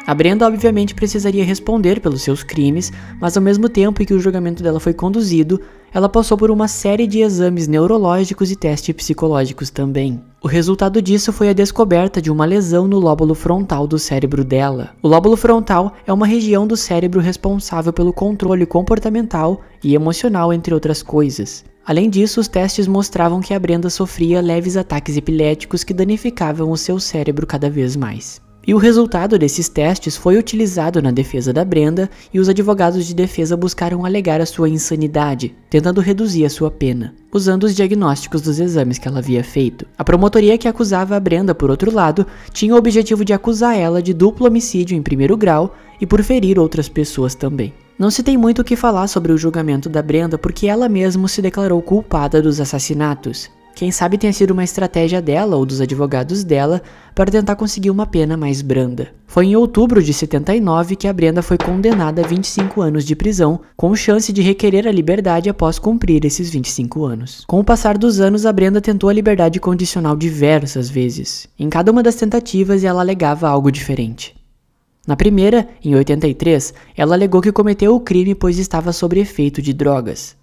A 0.08 0.14
Brenda 0.14 0.46
obviamente 0.46 0.94
precisaria 0.94 1.44
responder 1.44 2.00
pelos 2.00 2.22
seus 2.22 2.44
crimes, 2.44 2.94
mas 3.20 3.36
ao 3.36 3.42
mesmo 3.42 3.68
tempo 3.68 4.04
em 4.04 4.06
que 4.06 4.14
o 4.14 4.20
julgamento 4.20 4.62
dela 4.62 4.80
foi 4.80 4.94
conduzido, 4.94 5.60
ela 5.92 6.08
passou 6.08 6.38
por 6.38 6.52
uma 6.52 6.68
série 6.68 7.08
de 7.08 7.22
exames 7.22 7.68
neurológicos 7.68 8.52
e 8.52 8.56
testes 8.56 8.94
psicológicos 8.94 9.72
também. 9.72 10.22
O 10.44 10.48
resultado 10.48 11.02
disso 11.02 11.34
foi 11.34 11.50
a 11.50 11.54
descoberta 11.54 12.22
de 12.22 12.30
uma 12.30 12.46
lesão 12.46 12.88
no 12.88 13.00
lóbulo 13.00 13.34
frontal 13.34 13.88
do 13.88 13.98
cérebro 13.98 14.44
dela. 14.44 14.92
O 15.02 15.08
lóbulo 15.08 15.36
frontal 15.36 15.94
é 16.06 16.14
uma 16.14 16.28
região 16.28 16.68
do 16.68 16.78
cérebro 16.78 17.20
responsável 17.20 17.92
pelo 17.92 18.14
controle 18.14 18.66
comportamental 18.68 19.62
e 19.84 19.96
emocional, 19.96 20.54
entre 20.54 20.72
outras 20.72 21.02
coisas. 21.02 21.66
Além 21.84 22.12
disso, 22.12 22.40
os 22.40 22.48
testes 22.48 22.88
mostravam 22.88 23.42
que 23.42 23.56
a 23.56 23.60
Brenda 23.60 23.90
sofria 23.90 24.40
leves 24.40 24.78
ataques 24.78 25.18
epiléticos 25.18 25.84
que 25.84 25.94
danificavam 25.96 26.70
o 26.70 26.78
seu 26.78 27.00
cérebro 27.00 27.48
cada 27.48 27.72
vez 27.72 27.96
mais. 27.96 28.45
E 28.68 28.74
o 28.74 28.78
resultado 28.78 29.38
desses 29.38 29.70
testes 29.70 30.18
foi 30.18 30.38
utilizado 30.38 31.00
na 31.00 31.12
defesa 31.12 31.54
da 31.54 31.64
Brenda 31.64 32.10
e 32.34 32.40
os 32.40 32.50
advogados 32.50 33.06
de 33.06 33.14
defesa 33.14 33.56
buscaram 33.56 34.04
alegar 34.04 34.42
a 34.42 34.46
sua 34.46 34.68
insanidade, 34.68 35.56
tentando 35.70 36.02
reduzir 36.02 36.46
a 36.46 36.50
sua 36.50 36.72
pena, 36.72 37.14
usando 37.32 37.66
os 37.66 37.76
diagnósticos 37.76 38.42
dos 38.42 38.60
exames 38.60 38.98
que 38.98 39.08
ela 39.08 39.20
havia 39.20 39.44
feito. 39.44 39.86
A 39.96 40.04
promotoria 40.04 40.58
que 40.58 40.68
acusava 40.68 41.16
a 41.16 41.20
Brenda, 41.20 41.54
por 41.54 41.70
outro 41.70 41.94
lado, 41.94 42.26
tinha 42.52 42.74
o 42.74 42.78
objetivo 42.78 43.24
de 43.24 43.34
acusar 43.34 43.78
ela 43.78 44.02
de 44.02 44.16
duplo 44.16 44.48
homicídio 44.48 44.98
em 44.98 45.04
primeiro 45.04 45.38
grau 45.38 45.76
e 46.02 46.08
por 46.08 46.24
ferir 46.24 46.58
outras 46.58 46.90
pessoas 46.90 47.36
também. 47.36 47.72
Não 48.00 48.10
se 48.10 48.24
tem 48.24 48.36
muito 48.36 48.64
o 48.64 48.66
que 48.66 48.76
falar 48.76 49.08
sobre 49.08 49.32
o 49.32 49.38
julgamento 49.38 49.88
da 49.88 50.02
Brenda 50.02 50.40
porque 50.40 50.68
ela 50.68 50.90
mesma 50.90 51.28
se 51.28 51.40
declarou 51.40 51.82
culpada 51.84 52.42
dos 52.42 52.60
assassinatos. 52.60 53.50
Quem 53.76 53.92
sabe 53.92 54.18
tenha 54.18 54.32
sido 54.32 54.52
uma 54.52 54.64
estratégia 54.64 55.22
dela 55.22 55.58
ou 55.58 55.66
dos 55.66 55.82
advogados 55.82 56.46
dela 56.46 56.82
para 57.14 57.30
tentar 57.30 57.58
conseguir 57.58 57.92
uma 57.92 58.08
pena 58.08 58.38
mais 58.38 58.62
branda. 58.62 59.10
Foi 59.28 59.48
em 59.48 59.56
outubro 59.58 60.02
de 60.02 60.14
79 60.14 60.96
que 60.96 61.10
a 61.10 61.14
Brenda 61.14 61.42
foi 61.42 61.58
condenada 61.58 62.24
a 62.24 62.26
25 62.26 62.82
anos 62.82 63.04
de 63.04 63.18
prisão, 63.18 63.60
com 63.76 63.94
chance 63.94 64.32
de 64.32 64.42
requerer 64.42 64.88
a 64.88 64.92
liberdade 64.94 65.50
após 65.50 65.78
cumprir 65.78 66.24
esses 66.24 66.50
25 66.50 67.04
anos. 67.04 67.44
Com 67.46 67.60
o 67.60 67.66
passar 67.66 67.98
dos 67.98 68.22
anos, 68.22 68.46
a 68.46 68.54
Brenda 68.54 68.80
tentou 68.80 69.10
a 69.10 69.14
liberdade 69.14 69.60
condicional 69.60 70.16
diversas 70.16 70.90
vezes. 70.90 71.46
Em 71.60 71.70
cada 71.70 71.92
uma 71.92 72.02
das 72.02 72.16
tentativas, 72.16 72.82
ela 72.82 73.02
alegava 73.02 73.50
algo 73.50 73.70
diferente. 73.70 74.34
Na 75.06 75.18
primeira, 75.18 75.68
em 75.84 75.94
83, 75.96 76.74
ela 76.96 77.14
alegou 77.14 77.42
que 77.42 77.52
cometeu 77.52 77.94
o 77.94 78.00
crime 78.00 78.34
pois 78.34 78.58
estava 78.58 78.94
sob 78.94 79.20
efeito 79.20 79.62
de 79.62 79.74
drogas. 79.74 80.34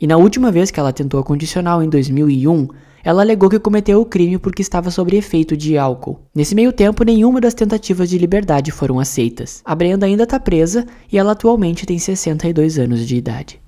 E 0.00 0.06
na 0.06 0.16
última 0.16 0.52
vez 0.52 0.70
que 0.70 0.78
ela 0.78 0.92
tentou 0.92 1.18
a 1.18 1.24
condicional 1.24 1.82
em 1.82 1.88
2001, 1.88 2.68
ela 3.02 3.22
alegou 3.22 3.48
que 3.48 3.58
cometeu 3.58 4.00
o 4.00 4.04
crime 4.04 4.36
porque 4.36 4.60
estava 4.60 4.90
sob 4.90 5.16
efeito 5.16 5.56
de 5.56 5.78
álcool. 5.78 6.20
Nesse 6.34 6.54
meio 6.54 6.72
tempo, 6.72 7.04
nenhuma 7.04 7.40
das 7.40 7.54
tentativas 7.54 8.10
de 8.10 8.18
liberdade 8.18 8.70
foram 8.70 8.98
aceitas. 8.98 9.62
A 9.64 9.74
Brenda 9.74 10.04
ainda 10.04 10.24
está 10.24 10.40
presa 10.40 10.84
e 11.10 11.16
ela 11.16 11.32
atualmente 11.32 11.86
tem 11.86 11.98
62 11.98 12.78
anos 12.78 13.06
de 13.06 13.16
idade. 13.16 13.60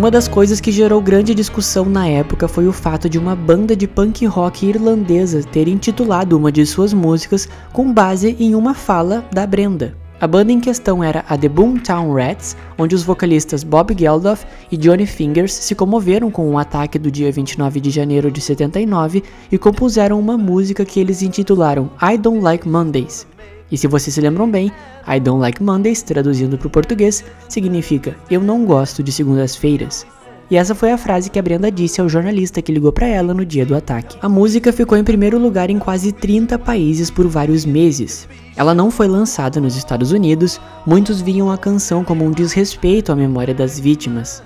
Uma 0.00 0.10
das 0.10 0.26
coisas 0.26 0.62
que 0.62 0.72
gerou 0.72 0.98
grande 1.02 1.34
discussão 1.34 1.84
na 1.84 2.08
época 2.08 2.48
foi 2.48 2.66
o 2.66 2.72
fato 2.72 3.06
de 3.06 3.18
uma 3.18 3.36
banda 3.36 3.76
de 3.76 3.86
punk 3.86 4.24
rock 4.24 4.64
irlandesa 4.64 5.42
ter 5.42 5.68
intitulado 5.68 6.38
uma 6.38 6.50
de 6.50 6.64
suas 6.64 6.94
músicas 6.94 7.46
com 7.70 7.92
base 7.92 8.34
em 8.40 8.54
uma 8.54 8.72
fala 8.72 9.22
da 9.30 9.46
Brenda. 9.46 9.94
A 10.18 10.26
banda 10.26 10.52
em 10.52 10.58
questão 10.58 11.04
era 11.04 11.22
a 11.28 11.36
The 11.36 11.50
Boomtown 11.50 12.14
Rats, 12.14 12.56
onde 12.78 12.94
os 12.94 13.02
vocalistas 13.02 13.62
Bob 13.62 13.94
Geldof 13.94 14.46
e 14.72 14.76
Johnny 14.78 15.04
Fingers 15.04 15.52
se 15.52 15.74
comoveram 15.74 16.30
com 16.30 16.50
o 16.50 16.56
ataque 16.56 16.98
do 16.98 17.10
dia 17.10 17.30
29 17.30 17.78
de 17.78 17.90
janeiro 17.90 18.30
de 18.30 18.40
79 18.40 19.22
e 19.52 19.58
compuseram 19.58 20.18
uma 20.18 20.38
música 20.38 20.82
que 20.82 20.98
eles 20.98 21.20
intitularam 21.20 21.90
I 22.00 22.16
Don't 22.16 22.42
Like 22.42 22.66
Mondays, 22.66 23.26
e 23.70 23.78
se 23.78 23.86
vocês 23.86 24.14
se 24.14 24.20
lembram 24.20 24.50
bem, 24.50 24.72
I 25.06 25.20
don't 25.20 25.40
like 25.40 25.62
Mondays, 25.62 26.02
traduzindo 26.02 26.58
para 26.58 26.66
o 26.66 26.70
português, 26.70 27.24
significa 27.48 28.16
eu 28.30 28.40
não 28.40 28.64
gosto 28.64 29.02
de 29.02 29.12
segundas-feiras. 29.12 30.06
E 30.50 30.56
essa 30.56 30.74
foi 30.74 30.90
a 30.90 30.98
frase 30.98 31.30
que 31.30 31.38
a 31.38 31.42
Brenda 31.42 31.70
disse 31.70 32.00
ao 32.00 32.08
jornalista 32.08 32.60
que 32.60 32.72
ligou 32.72 32.90
para 32.90 33.06
ela 33.06 33.32
no 33.32 33.44
dia 33.44 33.64
do 33.64 33.76
ataque. 33.76 34.18
A 34.20 34.28
música 34.28 34.72
ficou 34.72 34.98
em 34.98 35.04
primeiro 35.04 35.38
lugar 35.38 35.70
em 35.70 35.78
quase 35.78 36.10
30 36.10 36.58
países 36.58 37.08
por 37.08 37.28
vários 37.28 37.64
meses. 37.64 38.28
Ela 38.56 38.74
não 38.74 38.90
foi 38.90 39.06
lançada 39.06 39.60
nos 39.60 39.76
Estados 39.76 40.10
Unidos, 40.10 40.60
muitos 40.84 41.20
viam 41.20 41.52
a 41.52 41.56
canção 41.56 42.02
como 42.02 42.24
um 42.24 42.32
desrespeito 42.32 43.12
à 43.12 43.16
memória 43.16 43.54
das 43.54 43.78
vítimas. 43.78 44.42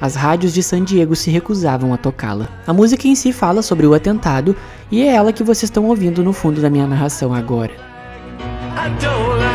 As 0.00 0.14
rádios 0.14 0.52
de 0.52 0.62
San 0.62 0.84
Diego 0.84 1.16
se 1.16 1.30
recusavam 1.30 1.94
a 1.94 1.96
tocá-la. 1.96 2.46
A 2.66 2.72
música 2.74 3.08
em 3.08 3.14
si 3.14 3.32
fala 3.32 3.62
sobre 3.62 3.86
o 3.86 3.94
atentado 3.94 4.54
e 4.90 5.00
é 5.00 5.14
ela 5.14 5.32
que 5.32 5.42
vocês 5.42 5.64
estão 5.64 5.86
ouvindo 5.86 6.22
no 6.22 6.34
fundo 6.34 6.60
da 6.60 6.68
minha 6.68 6.86
narração 6.86 7.32
agora. 7.32 7.72
I 8.80 8.88
don't 9.00 9.47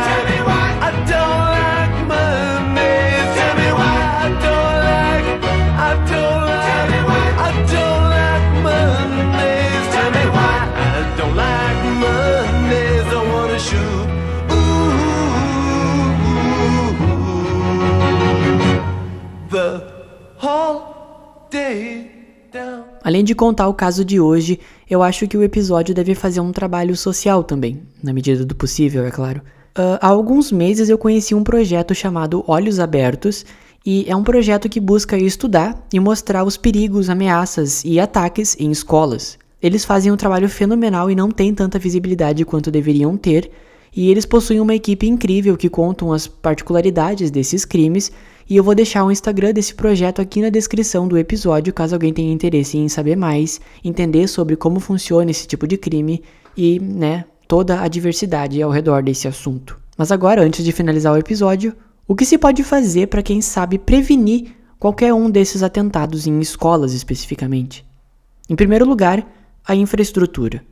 Além 23.04 23.22
de 23.22 23.34
contar 23.34 23.68
o 23.68 23.74
caso 23.74 24.02
de 24.02 24.18
hoje, 24.18 24.58
eu 24.88 25.02
acho 25.02 25.28
que 25.28 25.36
o 25.36 25.42
episódio 25.42 25.94
deve 25.94 26.14
fazer 26.14 26.40
um 26.40 26.50
trabalho 26.50 26.96
social 26.96 27.44
também, 27.44 27.82
na 28.02 28.14
medida 28.14 28.46
do 28.46 28.54
possível, 28.54 29.04
é 29.04 29.10
claro. 29.10 29.42
Uh, 29.76 30.00
há 30.00 30.08
alguns 30.08 30.50
meses 30.50 30.88
eu 30.88 30.96
conheci 30.96 31.34
um 31.34 31.44
projeto 31.44 31.94
chamado 31.94 32.42
Olhos 32.46 32.80
Abertos, 32.80 33.44
e 33.84 34.06
é 34.08 34.16
um 34.16 34.24
projeto 34.24 34.70
que 34.70 34.80
busca 34.80 35.18
estudar 35.18 35.86
e 35.92 36.00
mostrar 36.00 36.44
os 36.44 36.56
perigos, 36.56 37.10
ameaças 37.10 37.84
e 37.84 38.00
ataques 38.00 38.56
em 38.58 38.70
escolas. 38.70 39.38
Eles 39.60 39.84
fazem 39.84 40.10
um 40.10 40.16
trabalho 40.16 40.48
fenomenal 40.48 41.10
e 41.10 41.14
não 41.14 41.30
têm 41.30 41.54
tanta 41.54 41.78
visibilidade 41.78 42.42
quanto 42.46 42.70
deveriam 42.70 43.18
ter, 43.18 43.50
e 43.96 44.10
eles 44.10 44.26
possuem 44.26 44.60
uma 44.60 44.74
equipe 44.74 45.06
incrível 45.06 45.56
que 45.56 45.68
contam 45.68 46.12
as 46.12 46.26
particularidades 46.26 47.30
desses 47.30 47.64
crimes 47.64 48.10
e 48.48 48.56
eu 48.56 48.64
vou 48.64 48.74
deixar 48.74 49.04
o 49.04 49.10
Instagram 49.10 49.52
desse 49.52 49.74
projeto 49.74 50.20
aqui 50.20 50.42
na 50.42 50.50
descrição 50.50 51.08
do 51.08 51.16
episódio, 51.16 51.72
caso 51.72 51.94
alguém 51.94 52.12
tenha 52.12 52.32
interesse 52.32 52.76
em 52.76 52.88
saber 52.88 53.16
mais, 53.16 53.60
entender 53.82 54.28
sobre 54.28 54.54
como 54.54 54.80
funciona 54.80 55.30
esse 55.30 55.46
tipo 55.46 55.66
de 55.66 55.78
crime 55.78 56.22
e, 56.56 56.78
né, 56.78 57.24
toda 57.48 57.80
a 57.80 57.88
diversidade 57.88 58.60
ao 58.60 58.70
redor 58.70 59.02
desse 59.02 59.26
assunto. 59.26 59.78
Mas 59.96 60.12
agora, 60.12 60.42
antes 60.42 60.64
de 60.64 60.72
finalizar 60.72 61.14
o 61.14 61.18
episódio, 61.18 61.74
o 62.06 62.14
que 62.14 62.26
se 62.26 62.36
pode 62.36 62.62
fazer 62.62 63.06
para 63.06 63.22
quem 63.22 63.40
sabe 63.40 63.78
prevenir 63.78 64.52
qualquer 64.78 65.14
um 65.14 65.30
desses 65.30 65.62
atentados 65.62 66.26
em 66.26 66.38
escolas 66.40 66.92
especificamente? 66.92 67.84
Em 68.50 68.54
primeiro 68.54 68.84
lugar, 68.84 69.26
a 69.66 69.74
infraestrutura. 69.74 70.62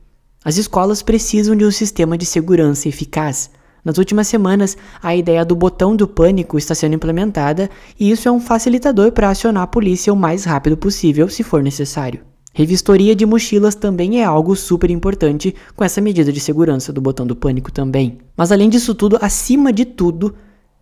As 0.43 0.57
escolas 0.57 1.01
precisam 1.01 1.55
de 1.55 1.65
um 1.65 1.71
sistema 1.71 2.17
de 2.17 2.25
segurança 2.25 2.87
eficaz 2.89 3.49
nas 3.83 3.97
últimas 3.97 4.27
semanas, 4.27 4.77
a 5.01 5.13
ideia 5.13 5.43
do 5.43 5.55
botão 5.55 5.93
do 5.93 6.07
pânico 6.07 6.57
está 6.57 6.73
sendo 6.73 6.95
implementada 6.95 7.69
e 7.99 8.11
isso 8.11 8.29
é 8.29 8.31
um 8.31 8.39
facilitador 8.39 9.11
para 9.11 9.29
acionar 9.29 9.63
a 9.63 9.67
polícia 9.67 10.13
o 10.13 10.15
mais 10.15 10.45
rápido 10.45 10.77
possível, 10.77 11.27
se 11.27 11.43
for 11.43 11.61
necessário. 11.61 12.21
Revistoria 12.53 13.13
de 13.13 13.25
mochilas 13.25 13.75
também 13.75 14.21
é 14.21 14.23
algo 14.23 14.55
super 14.55 14.89
importante 14.89 15.53
com 15.75 15.83
essa 15.83 15.99
medida 15.99 16.31
de 16.31 16.39
segurança 16.39 16.93
do 16.93 17.01
botão 17.01 17.27
do 17.27 17.35
pânico 17.35 17.71
também. 17.71 18.19
Mas 18.37 18.51
além 18.51 18.69
disso 18.69 18.95
tudo, 18.95 19.17
acima 19.19 19.73
de 19.73 19.83
tudo, 19.83 20.33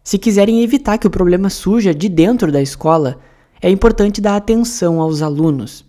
se 0.04 0.20
quiserem 0.20 0.62
evitar 0.62 0.98
que 0.98 1.08
o 1.08 1.12
problema 1.12 1.50
surja 1.50 1.96
de 1.96 2.08
dentro 2.08 2.52
da 2.52 2.62
escola, 2.62 3.20
é 3.62 3.70
importante 3.70 4.22
dar 4.22 4.36
atenção 4.36 5.02
aos 5.02 5.22
alunos. 5.24 5.86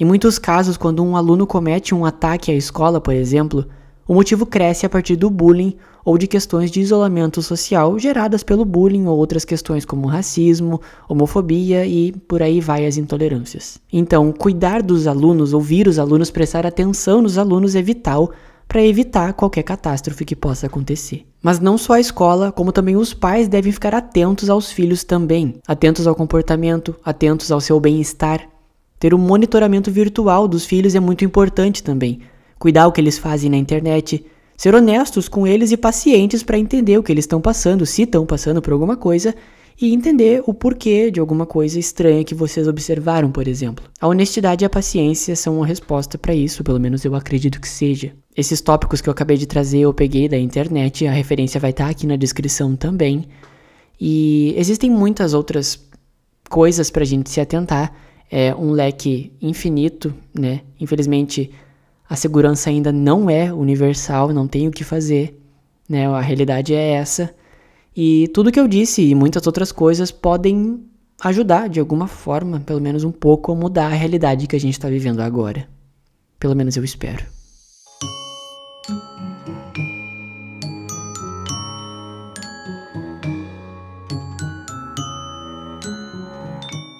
Em 0.00 0.04
muitos 0.04 0.40
casos, 0.40 0.76
quando 0.76 1.04
um 1.04 1.16
aluno 1.16 1.46
comete 1.46 1.94
um 1.94 2.04
ataque 2.04 2.50
à 2.50 2.54
escola, 2.54 3.00
por 3.00 3.14
exemplo, 3.14 3.64
o 4.08 4.12
motivo 4.12 4.44
cresce 4.44 4.84
a 4.84 4.88
partir 4.88 5.14
do 5.14 5.30
bullying 5.30 5.76
ou 6.04 6.18
de 6.18 6.26
questões 6.26 6.70
de 6.70 6.80
isolamento 6.80 7.40
social 7.40 7.96
geradas 7.98 8.42
pelo 8.42 8.64
bullying 8.64 9.06
ou 9.06 9.16
outras 9.16 9.44
questões 9.44 9.84
como 9.84 10.08
racismo, 10.08 10.80
homofobia 11.08 11.86
e 11.86 12.10
por 12.12 12.42
aí 12.42 12.60
vai 12.60 12.86
as 12.86 12.96
intolerâncias. 12.96 13.78
Então, 13.92 14.32
cuidar 14.32 14.82
dos 14.82 15.06
alunos, 15.06 15.52
ouvir 15.54 15.86
os 15.86 15.98
alunos, 15.98 16.30
prestar 16.30 16.66
atenção 16.66 17.22
nos 17.22 17.38
alunos 17.38 17.76
é 17.76 17.80
vital 17.80 18.32
para 18.66 18.82
evitar 18.82 19.32
qualquer 19.34 19.62
catástrofe 19.62 20.24
que 20.24 20.34
possa 20.34 20.66
acontecer. 20.66 21.24
Mas 21.40 21.60
não 21.60 21.78
só 21.78 21.92
a 21.92 22.00
escola, 22.00 22.50
como 22.50 22.72
também 22.72 22.96
os 22.96 23.14
pais 23.14 23.46
devem 23.46 23.70
ficar 23.70 23.94
atentos 23.94 24.50
aos 24.50 24.72
filhos 24.72 25.04
também, 25.04 25.54
atentos 25.68 26.06
ao 26.06 26.14
comportamento, 26.14 26.96
atentos 27.04 27.52
ao 27.52 27.60
seu 27.60 27.78
bem-estar. 27.78 28.53
Ter 28.98 29.14
um 29.14 29.18
monitoramento 29.18 29.90
virtual 29.90 30.48
dos 30.48 30.64
filhos 30.64 30.94
é 30.94 31.00
muito 31.00 31.24
importante 31.24 31.82
também, 31.82 32.20
cuidar 32.58 32.86
o 32.86 32.92
que 32.92 33.00
eles 33.00 33.18
fazem 33.18 33.50
na 33.50 33.56
internet, 33.56 34.24
ser 34.56 34.74
honestos 34.74 35.28
com 35.28 35.46
eles 35.46 35.72
e 35.72 35.76
pacientes 35.76 36.42
para 36.42 36.58
entender 36.58 36.98
o 36.98 37.02
que 37.02 37.12
eles 37.12 37.24
estão 37.24 37.40
passando, 37.40 37.84
se 37.84 38.02
estão 38.02 38.24
passando 38.24 38.62
por 38.62 38.72
alguma 38.72 38.96
coisa, 38.96 39.34
e 39.80 39.92
entender 39.92 40.42
o 40.46 40.54
porquê 40.54 41.10
de 41.10 41.18
alguma 41.18 41.44
coisa 41.44 41.78
estranha 41.78 42.24
que 42.24 42.34
vocês 42.34 42.68
observaram, 42.68 43.30
por 43.30 43.48
exemplo. 43.48 43.84
A 44.00 44.06
honestidade 44.06 44.64
e 44.64 44.66
a 44.66 44.70
paciência 44.70 45.34
são 45.34 45.56
uma 45.56 45.66
resposta 45.66 46.16
para 46.16 46.34
isso, 46.34 46.62
pelo 46.62 46.78
menos 46.78 47.04
eu 47.04 47.14
acredito 47.14 47.60
que 47.60 47.68
seja. 47.68 48.12
Esses 48.36 48.60
tópicos 48.60 49.00
que 49.00 49.08
eu 49.08 49.12
acabei 49.12 49.36
de 49.36 49.46
trazer 49.46 49.80
eu 49.80 49.92
peguei 49.92 50.28
da 50.28 50.38
internet, 50.38 51.06
a 51.06 51.12
referência 51.12 51.60
vai 51.60 51.70
estar 51.70 51.86
tá 51.86 51.90
aqui 51.90 52.06
na 52.06 52.16
descrição 52.16 52.76
também. 52.76 53.26
E 54.00 54.54
existem 54.56 54.90
muitas 54.90 55.34
outras 55.34 55.80
coisas 56.48 56.90
para 56.90 57.02
a 57.02 57.06
gente 57.06 57.30
se 57.30 57.40
atentar. 57.40 57.92
É 58.36 58.52
um 58.52 58.72
leque 58.72 59.32
infinito, 59.40 60.12
né? 60.36 60.62
Infelizmente, 60.80 61.52
a 62.10 62.16
segurança 62.16 62.68
ainda 62.68 62.90
não 62.90 63.30
é 63.30 63.52
universal, 63.52 64.32
não 64.32 64.48
tem 64.48 64.66
o 64.66 64.72
que 64.72 64.82
fazer, 64.82 65.40
né? 65.88 66.08
A 66.08 66.20
realidade 66.20 66.74
é 66.74 66.94
essa. 66.94 67.32
E 67.96 68.26
tudo 68.34 68.50
que 68.50 68.58
eu 68.58 68.66
disse 68.66 69.02
e 69.02 69.14
muitas 69.14 69.46
outras 69.46 69.70
coisas 69.70 70.10
podem 70.10 70.84
ajudar 71.22 71.68
de 71.68 71.78
alguma 71.78 72.08
forma, 72.08 72.58
pelo 72.58 72.80
menos 72.80 73.04
um 73.04 73.12
pouco, 73.12 73.52
a 73.52 73.54
mudar 73.54 73.86
a 73.86 73.94
realidade 73.94 74.48
que 74.48 74.56
a 74.56 74.60
gente 74.60 74.72
está 74.72 74.88
vivendo 74.88 75.20
agora. 75.20 75.68
Pelo 76.40 76.56
menos 76.56 76.76
eu 76.76 76.82
espero. 76.82 77.24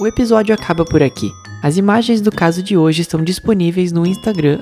O 0.04 0.06
episódio 0.06 0.54
acaba 0.54 0.84
por 0.84 1.02
aqui. 1.02 1.32
As 1.62 1.78
imagens 1.78 2.20
do 2.20 2.30
caso 2.30 2.62
de 2.62 2.76
hoje 2.76 3.00
estão 3.00 3.24
disponíveis 3.24 3.90
no 3.90 4.04
Instagram 4.04 4.58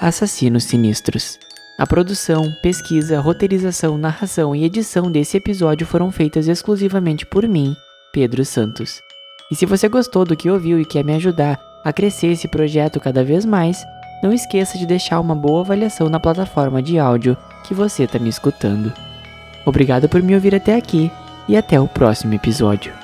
@assassinossinistros. 0.00 1.36
A 1.76 1.84
produção, 1.84 2.44
pesquisa, 2.62 3.18
roteirização, 3.18 3.98
narração 3.98 4.54
e 4.54 4.62
edição 4.62 5.10
desse 5.10 5.36
episódio 5.36 5.84
foram 5.84 6.12
feitas 6.12 6.46
exclusivamente 6.46 7.26
por 7.26 7.48
mim, 7.48 7.74
Pedro 8.12 8.44
Santos. 8.44 9.02
E 9.50 9.56
se 9.56 9.66
você 9.66 9.88
gostou 9.88 10.24
do 10.24 10.36
que 10.36 10.48
ouviu 10.48 10.78
e 10.78 10.84
quer 10.84 11.02
me 11.02 11.16
ajudar 11.16 11.60
a 11.84 11.92
crescer 11.92 12.28
esse 12.28 12.46
projeto 12.46 13.00
cada 13.00 13.24
vez 13.24 13.44
mais, 13.44 13.84
não 14.22 14.32
esqueça 14.32 14.78
de 14.78 14.86
deixar 14.86 15.18
uma 15.18 15.34
boa 15.34 15.62
avaliação 15.62 16.08
na 16.08 16.20
plataforma 16.20 16.80
de 16.80 17.00
áudio 17.00 17.36
que 17.64 17.74
você 17.74 18.04
está 18.04 18.20
me 18.20 18.28
escutando. 18.28 18.92
Obrigado 19.66 20.08
por 20.08 20.22
me 20.22 20.36
ouvir 20.36 20.54
até 20.54 20.76
aqui 20.76 21.10
e 21.48 21.56
até 21.56 21.80
o 21.80 21.88
próximo 21.88 22.32
episódio. 22.34 23.03